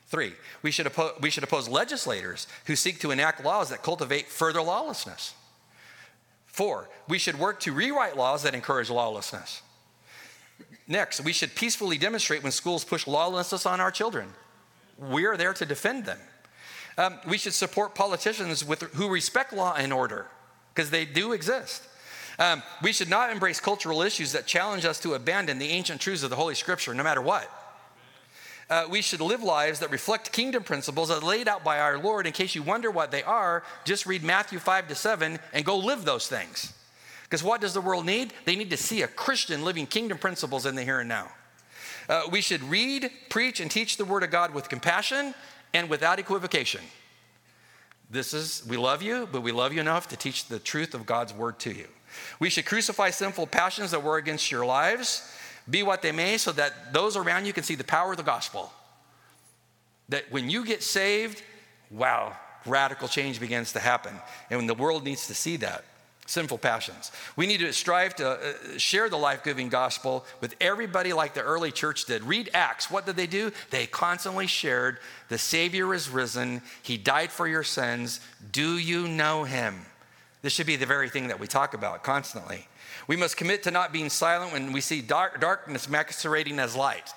Three, 0.07 0.35
we 0.63 0.71
should, 0.71 0.87
oppo- 0.87 1.21
we 1.21 1.31
should 1.31 1.45
oppose 1.45 1.69
legislators 1.69 2.47
who 2.67 2.77
seek 2.77 3.01
to 3.01 3.11
enact 3.11 3.45
laws 3.45 3.71
that 3.71 3.83
cultivate 3.83 4.29
further 4.29 4.61
lawlessness. 4.61 5.35
Four, 6.47 6.89
we 7.09 7.19
should 7.19 7.39
work 7.39 7.61
to 7.61 7.73
rewrite 7.73 8.17
laws 8.17 8.43
that 8.43 8.55
encourage 8.55 8.91
lawlessness. 8.91 9.63
Next, 10.91 11.21
we 11.21 11.33
should 11.33 11.55
peacefully 11.55 11.99
demonstrate 11.99 12.43
when 12.43 12.51
schools 12.51 12.85
push 12.85 13.07
lawlessness 13.07 13.65
on 13.65 13.81
our 13.81 13.93
children. 13.93 14.29
We 14.99 15.25
are 15.25 15.37
there 15.37 15.55
to 15.55 15.65
defend 15.65 16.05
them. 16.05 16.19
Um, 16.99 17.21
we 17.29 17.39
should 17.39 17.55
support 17.55 17.95
politicians 17.95 18.65
with, 18.65 18.83
who 18.95 19.09
respect 19.09 19.53
law 19.53 19.73
and 19.79 19.93
order, 19.93 20.27
because 20.75 20.91
they 20.91 21.05
do 21.05 21.33
exist. 21.33 21.87
Um, 22.41 22.65
we 22.83 22.93
should 22.93 23.09
not 23.09 23.31
embrace 23.31 23.61
cultural 23.61 24.03
issues 24.03 24.33
that 24.33 24.47
challenge 24.47 24.85
us 24.85 24.99
to 25.01 25.15
abandon 25.15 25.61
the 25.61 25.69
ancient 25.69 26.01
truths 26.01 26.25
of 26.25 26.31
the 26.31 26.37
Holy 26.37 26.57
Scripture, 26.57 26.93
no 26.93 27.05
matter 27.05 27.23
what. 27.23 27.49
Uh, 28.69 28.87
we 28.91 29.01
should 29.01 29.21
live 29.21 29.45
lives 29.45 29.79
that 29.79 29.93
reflect 29.93 30.33
kingdom 30.33 30.65
principles 30.65 31.09
as 31.09 31.23
laid 31.23 31.47
out 31.47 31.63
by 31.63 31.79
our 31.79 31.99
Lord. 31.99 32.27
In 32.27 32.33
case 32.33 32.57
you 32.57 32.65
wonder 32.65 32.91
what 32.91 33.13
they 33.13 33.23
are, 33.23 33.63
just 33.85 34.07
read 34.07 34.25
Matthew 34.25 34.59
5 34.59 34.89
to 34.89 34.97
7 34.97 35.39
and 35.53 35.65
go 35.65 35.77
live 35.77 36.05
those 36.05 36.27
things. 36.27 36.73
Because 37.31 37.45
what 37.45 37.61
does 37.61 37.75
the 37.75 37.81
world 37.81 38.07
need? 38.07 38.33
They 38.45 38.57
need 38.57 38.71
to 38.71 38.77
see 38.77 39.03
a 39.03 39.07
Christian 39.07 39.65
living 39.65 39.87
kingdom 39.87 40.19
principles 40.19 40.67
in 40.67 40.75
the 40.75 40.83
here 40.83 40.99
and 40.99 41.09
now. 41.09 41.29
Uh, 42.09 42.23
we 42.29 42.41
should 42.41 42.61
read, 42.65 43.09
preach, 43.29 43.61
and 43.61 43.71
teach 43.71 43.97
the 43.97 44.05
Word 44.05 44.25
of 44.25 44.33
God 44.33 44.53
with 44.53 44.69
compassion 44.69 45.33
and 45.73 45.89
without 45.89 46.19
equivocation. 46.19 46.81
This 48.11 48.35
is, 48.35 48.67
we 48.69 48.77
love 48.77 49.01
you, 49.01 49.29
but 49.31 49.43
we 49.43 49.53
love 49.53 49.73
you 49.73 49.81
enough 49.81 50.09
to 50.09 50.17
teach 50.17 50.49
the 50.49 50.59
truth 50.59 50.93
of 50.93 51.07
God's 51.07 51.33
Word 51.33 51.61
to 51.61 51.71
you. 51.71 51.87
We 52.41 52.51
should 52.51 52.67
crucify 52.67 53.11
sinful 53.11 53.47
passions 53.47 53.93
that 53.93 54.03
war 54.03 54.17
against 54.17 54.51
your 54.51 54.67
lives, 54.67 55.33
be 55.69 55.85
what 55.85 56.03
they 56.03 56.11
may, 56.11 56.37
so 56.37 56.51
that 56.51 56.93
those 56.93 57.17
around 57.17 57.47
you 57.47 57.53
can 57.53 57.63
see 57.63 57.77
the 57.77 57.85
power 57.85 58.11
of 58.11 58.17
the 58.17 58.25
gospel. 58.25 58.73
That 60.09 60.25
when 60.33 60.51
you 60.51 60.65
get 60.65 60.83
saved, 60.83 61.45
wow, 61.93 62.37
radical 62.67 63.07
change 63.07 63.39
begins 63.39 63.73
to 63.75 63.79
happen. 63.79 64.17
And 64.51 64.69
the 64.69 64.75
world 64.75 65.05
needs 65.05 65.29
to 65.29 65.35
see 65.35 65.57
that 65.59 65.85
sinful 66.31 66.59
passions. 66.59 67.11
We 67.37 67.47
need 67.47 67.61
to 67.61 67.73
strive 67.73 68.15
to 68.17 68.29
uh, 68.31 68.79
share 68.79 69.09
the 69.09 69.17
life 69.17 69.43
giving 69.43 69.69
gospel 69.69 70.25
with 70.41 70.55
everybody 70.61 71.13
like 71.13 71.35
the 71.35 71.43
early 71.43 71.73
church 71.73 72.05
did. 72.05 72.23
Read 72.23 72.51
Acts. 72.55 72.91
What 72.91 73.07
did 73.07 73.17
they 73.17 73.27
do? 73.27 73.51
They 73.71 73.87
constantly 73.87 74.47
shared 74.47 74.99
the 75.29 75.39
Savior 75.39 75.95
is 75.95 76.09
risen, 76.09 76.63
He 76.83 76.97
died 76.97 77.31
for 77.31 77.47
your 77.47 77.63
sins. 77.63 78.21
Do 78.53 78.79
you 78.79 79.07
know 79.07 79.45
Him? 79.45 79.87
This 80.43 80.53
should 80.53 80.67
be 80.67 80.77
the 80.77 80.87
very 80.87 81.09
thing 81.09 81.29
that 81.29 81.39
we 81.39 81.47
talk 81.47 81.75
about 81.75 82.03
constantly. 82.03 82.67
We 83.07 83.17
must 83.17 83.37
commit 83.37 83.63
to 83.65 83.71
not 83.71 83.93
being 83.93 84.09
silent 84.09 84.53
when 84.53 84.73
we 84.73 84.81
see 84.81 85.01
dark, 85.01 85.41
darkness 85.41 85.89
masquerading 85.89 86.59
as 86.59 86.77
light. 86.77 87.13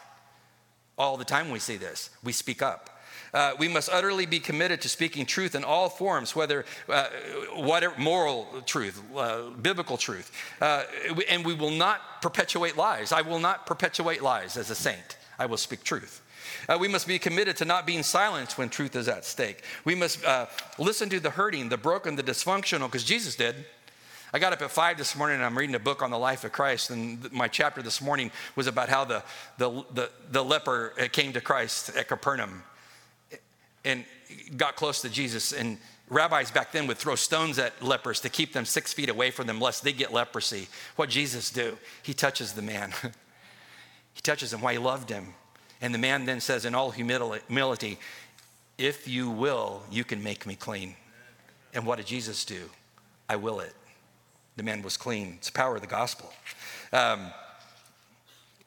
All 0.97 1.17
the 1.17 1.25
time 1.25 1.49
we 1.49 1.59
see 1.59 1.77
this, 1.77 2.09
we 2.23 2.31
speak 2.31 2.61
up. 2.61 2.89
Uh, 3.33 3.53
we 3.57 3.67
must 3.67 3.89
utterly 3.89 4.25
be 4.25 4.39
committed 4.39 4.81
to 4.81 4.89
speaking 4.89 5.25
truth 5.25 5.55
in 5.55 5.63
all 5.63 5.89
forms, 5.89 6.35
whether 6.35 6.65
uh, 6.87 7.07
whatever 7.55 7.97
moral 7.97 8.47
truth, 8.65 9.01
uh, 9.15 9.49
biblical 9.61 9.97
truth, 9.97 10.31
uh, 10.61 10.83
and 11.29 11.43
we 11.43 11.53
will 11.53 11.71
not 11.71 12.21
perpetuate 12.21 12.77
lies. 12.77 13.11
I 13.11 13.21
will 13.21 13.39
not 13.39 13.65
perpetuate 13.65 14.21
lies 14.21 14.55
as 14.55 14.69
a 14.69 14.75
saint. 14.75 15.17
I 15.39 15.47
will 15.47 15.57
speak 15.57 15.83
truth. 15.83 16.21
Uh, 16.69 16.77
we 16.79 16.87
must 16.87 17.07
be 17.07 17.17
committed 17.17 17.57
to 17.57 17.65
not 17.65 17.87
being 17.87 18.03
silent 18.03 18.57
when 18.57 18.69
truth 18.69 18.95
is 18.95 19.07
at 19.07 19.25
stake. 19.25 19.63
We 19.83 19.95
must 19.95 20.23
uh, 20.23 20.45
listen 20.77 21.09
to 21.09 21.19
the 21.19 21.31
hurting, 21.31 21.69
the 21.69 21.77
broken, 21.77 22.15
the 22.15 22.23
dysfunctional, 22.23 22.85
because 22.85 23.03
Jesus 23.03 23.35
did. 23.35 23.55
I 24.31 24.39
got 24.39 24.53
up 24.53 24.61
at 24.61 24.71
five 24.71 24.97
this 24.97 25.15
morning 25.15 25.35
and 25.35 25.45
I'm 25.45 25.57
reading 25.57 25.75
a 25.75 25.79
book 25.79 26.01
on 26.01 26.11
the 26.11 26.17
life 26.17 26.43
of 26.43 26.51
Christ. 26.51 26.89
And 26.89 27.31
my 27.31 27.47
chapter 27.47 27.81
this 27.81 28.01
morning 28.01 28.31
was 28.55 28.67
about 28.67 28.89
how 28.89 29.05
the, 29.05 29.23
the, 29.57 29.85
the, 29.93 30.09
the 30.31 30.43
leper 30.43 30.89
came 31.11 31.33
to 31.33 31.41
Christ 31.41 31.95
at 31.95 32.07
Capernaum 32.07 32.63
and 33.85 34.05
got 34.57 34.75
close 34.75 35.01
to 35.01 35.09
Jesus. 35.09 35.53
And 35.53 35.77
rabbis 36.09 36.51
back 36.51 36.71
then 36.71 36.87
would 36.87 36.97
throw 36.97 37.15
stones 37.15 37.59
at 37.59 37.81
lepers 37.81 38.19
to 38.21 38.29
keep 38.29 38.53
them 38.53 38.65
six 38.65 38.93
feet 38.93 39.09
away 39.09 39.31
from 39.31 39.47
them, 39.47 39.59
lest 39.59 39.83
they 39.83 39.93
get 39.93 40.13
leprosy. 40.13 40.67
What 40.95 41.09
Jesus 41.09 41.49
do? 41.49 41.77
He 42.01 42.13
touches 42.13 42.53
the 42.53 42.61
man. 42.61 42.93
he 44.13 44.21
touches 44.21 44.53
him. 44.53 44.61
Why 44.61 44.73
he 44.73 44.79
loved 44.79 45.09
him. 45.09 45.33
And 45.81 45.93
the 45.93 45.99
man 45.99 46.25
then 46.25 46.39
says, 46.39 46.65
in 46.65 46.75
all 46.75 46.91
humility, 46.91 47.97
If 48.77 49.07
you 49.07 49.29
will, 49.29 49.83
you 49.91 50.03
can 50.03 50.23
make 50.23 50.45
me 50.45 50.55
clean. 50.55 50.95
And 51.73 51.85
what 51.85 51.97
did 51.97 52.05
Jesus 52.05 52.45
do? 52.45 52.69
I 53.27 53.35
will 53.35 53.59
it. 53.59 53.73
The 54.55 54.63
man 54.63 54.81
was 54.81 54.97
clean. 54.97 55.35
It's 55.37 55.47
the 55.47 55.53
power 55.53 55.75
of 55.75 55.81
the 55.81 55.87
gospel. 55.87 56.31
Um, 56.91 57.31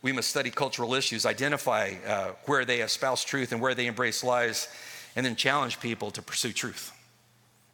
we 0.03 0.13
must 0.13 0.29
study 0.29 0.51
cultural 0.51 0.95
issues, 0.95 1.25
identify 1.25 1.95
uh, 2.07 2.29
where 2.45 2.65
they 2.65 2.81
espouse 2.81 3.25
truth 3.25 3.53
and 3.53 3.61
where 3.61 3.75
they 3.75 3.87
embrace 3.87 4.23
lies, 4.23 4.69
and 5.17 5.27
then 5.27 5.35
challenge 5.35 5.81
people 5.81 6.11
to 6.13 6.23
pursue 6.23 6.53
truth. 6.53 6.93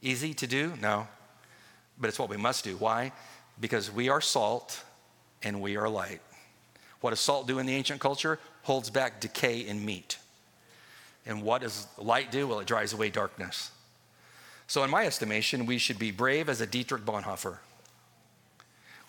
Easy 0.00 0.32
to 0.34 0.46
do? 0.46 0.72
No. 0.80 1.06
But 2.00 2.08
it's 2.08 2.18
what 2.18 2.30
we 2.30 2.36
must 2.36 2.64
do. 2.64 2.76
Why? 2.76 3.12
Because 3.60 3.90
we 3.90 4.08
are 4.08 4.20
salt 4.20 4.82
and 5.42 5.60
we 5.60 5.76
are 5.76 5.88
light. 5.88 6.20
What 7.00 7.10
does 7.10 7.20
salt 7.20 7.46
do 7.46 7.58
in 7.58 7.66
the 7.66 7.74
ancient 7.74 8.00
culture? 8.00 8.38
holds 8.62 8.90
back 8.90 9.20
decay 9.20 9.60
in 9.60 9.84
meat. 9.84 10.18
And 11.26 11.42
what 11.42 11.62
does 11.62 11.86
light 11.98 12.32
do? 12.32 12.46
Well, 12.46 12.60
it 12.60 12.66
drives 12.66 12.92
away 12.92 13.10
darkness. 13.10 13.70
So, 14.66 14.82
in 14.82 14.90
my 14.90 15.06
estimation, 15.06 15.66
we 15.66 15.78
should 15.78 15.98
be 15.98 16.10
brave 16.10 16.48
as 16.48 16.60
a 16.60 16.66
Dietrich 16.66 17.04
Bonhoeffer. 17.04 17.58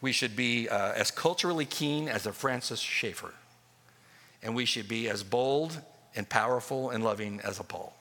We 0.02 0.12
should 0.12 0.36
be 0.36 0.68
uh, 0.68 0.92
as 0.94 1.12
culturally 1.12 1.66
keen 1.66 2.10
as 2.10 2.26
a 2.26 2.34
Francis 2.34 2.80
Schaeffer. 2.80 3.34
And 4.42 4.54
we 4.56 4.66
should 4.66 4.88
be 4.88 5.10
as 5.10 5.24
bold 5.24 5.80
and 6.16 6.28
powerful 6.28 6.90
and 6.90 7.04
loving 7.04 7.40
as 7.42 7.60
a 7.60 7.64
Paul. 7.64 7.96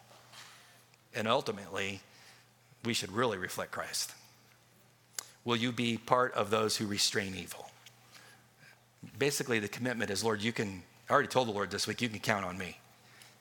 And 1.14 1.28
ultimately, 1.28 2.00
we 2.84 2.94
should 2.94 3.12
really 3.12 3.38
reflect 3.38 3.70
Christ. 3.70 4.12
Will 5.44 5.56
you 5.56 5.72
be 5.72 5.98
part 5.98 6.32
of 6.34 6.50
those 6.50 6.76
who 6.76 6.86
restrain 6.86 7.34
evil? 7.34 7.70
Basically, 9.18 9.58
the 9.58 9.68
commitment 9.68 10.10
is 10.10 10.22
Lord, 10.22 10.40
you 10.40 10.52
can 10.52 10.82
I 11.12 11.14
already 11.14 11.28
told 11.28 11.48
the 11.48 11.52
Lord 11.52 11.70
this 11.70 11.86
week, 11.86 12.00
you 12.00 12.08
can 12.08 12.20
count 12.20 12.44
on 12.44 12.56
me. 12.56 12.78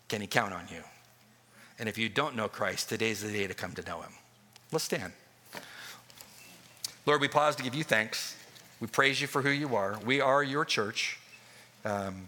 Can 0.09 0.19
he 0.19 0.27
count 0.27 0.53
on 0.53 0.65
you? 0.69 0.83
And 1.79 1.87
if 1.87 1.97
you 1.97 2.09
don't 2.09 2.35
know 2.35 2.49
Christ, 2.49 2.89
today's 2.89 3.21
the 3.21 3.31
day 3.31 3.47
to 3.47 3.53
come 3.53 3.71
to 3.73 3.81
know 3.83 4.01
him. 4.01 4.11
Let's 4.73 4.83
stand. 4.83 5.13
Lord, 7.05 7.21
we 7.21 7.29
pause 7.29 7.55
to 7.55 7.63
give 7.63 7.73
you 7.73 7.85
thanks. 7.85 8.35
We 8.81 8.87
praise 8.87 9.21
you 9.21 9.27
for 9.27 9.41
who 9.41 9.49
you 9.51 9.75
are. 9.75 9.97
We 10.05 10.19
are 10.19 10.43
your 10.43 10.65
church. 10.65 11.19
Um, 11.85 12.27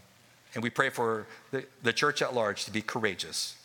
and 0.55 0.63
we 0.63 0.69
pray 0.69 0.89
for 0.89 1.27
the, 1.51 1.65
the 1.83 1.91
church 1.91 2.21
at 2.21 2.33
large 2.33 2.63
to 2.65 2.71
be 2.71 2.81
courageous, 2.81 3.57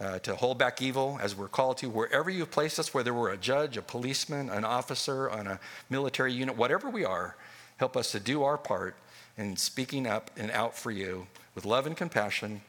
uh, 0.00 0.18
to 0.20 0.36
hold 0.36 0.58
back 0.58 0.82
evil 0.82 1.18
as 1.22 1.34
we're 1.34 1.48
called 1.48 1.78
to, 1.78 1.88
wherever 1.88 2.28
you've 2.30 2.50
placed 2.50 2.78
us, 2.78 2.92
whether 2.92 3.14
we're 3.14 3.32
a 3.32 3.36
judge, 3.36 3.76
a 3.76 3.82
policeman, 3.82 4.50
an 4.50 4.64
officer 4.64 5.30
on 5.30 5.46
a 5.46 5.60
military 5.88 6.32
unit, 6.32 6.56
whatever 6.56 6.90
we 6.90 7.04
are, 7.04 7.36
help 7.78 7.96
us 7.96 8.12
to 8.12 8.20
do 8.20 8.42
our 8.42 8.58
part 8.58 8.96
in 9.36 9.56
speaking 9.56 10.06
up 10.06 10.30
and 10.36 10.50
out 10.50 10.76
for 10.76 10.90
you 10.90 11.26
with 11.54 11.64
love 11.64 11.86
and 11.86 11.96
compassion, 11.96 12.60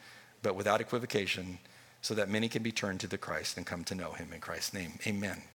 but 0.41 0.55
without 0.55 0.81
equivocation, 0.81 1.59
so 2.01 2.13
that 2.13 2.29
many 2.29 2.47
can 2.47 2.63
be 2.63 2.71
turned 2.71 2.99
to 3.01 3.07
the 3.07 3.17
Christ 3.17 3.57
and 3.57 3.65
come 3.65 3.83
to 3.85 3.95
know 3.95 4.11
him 4.11 4.31
in 4.33 4.39
Christ's 4.39 4.73
name. 4.73 4.93
Amen. 5.05 5.41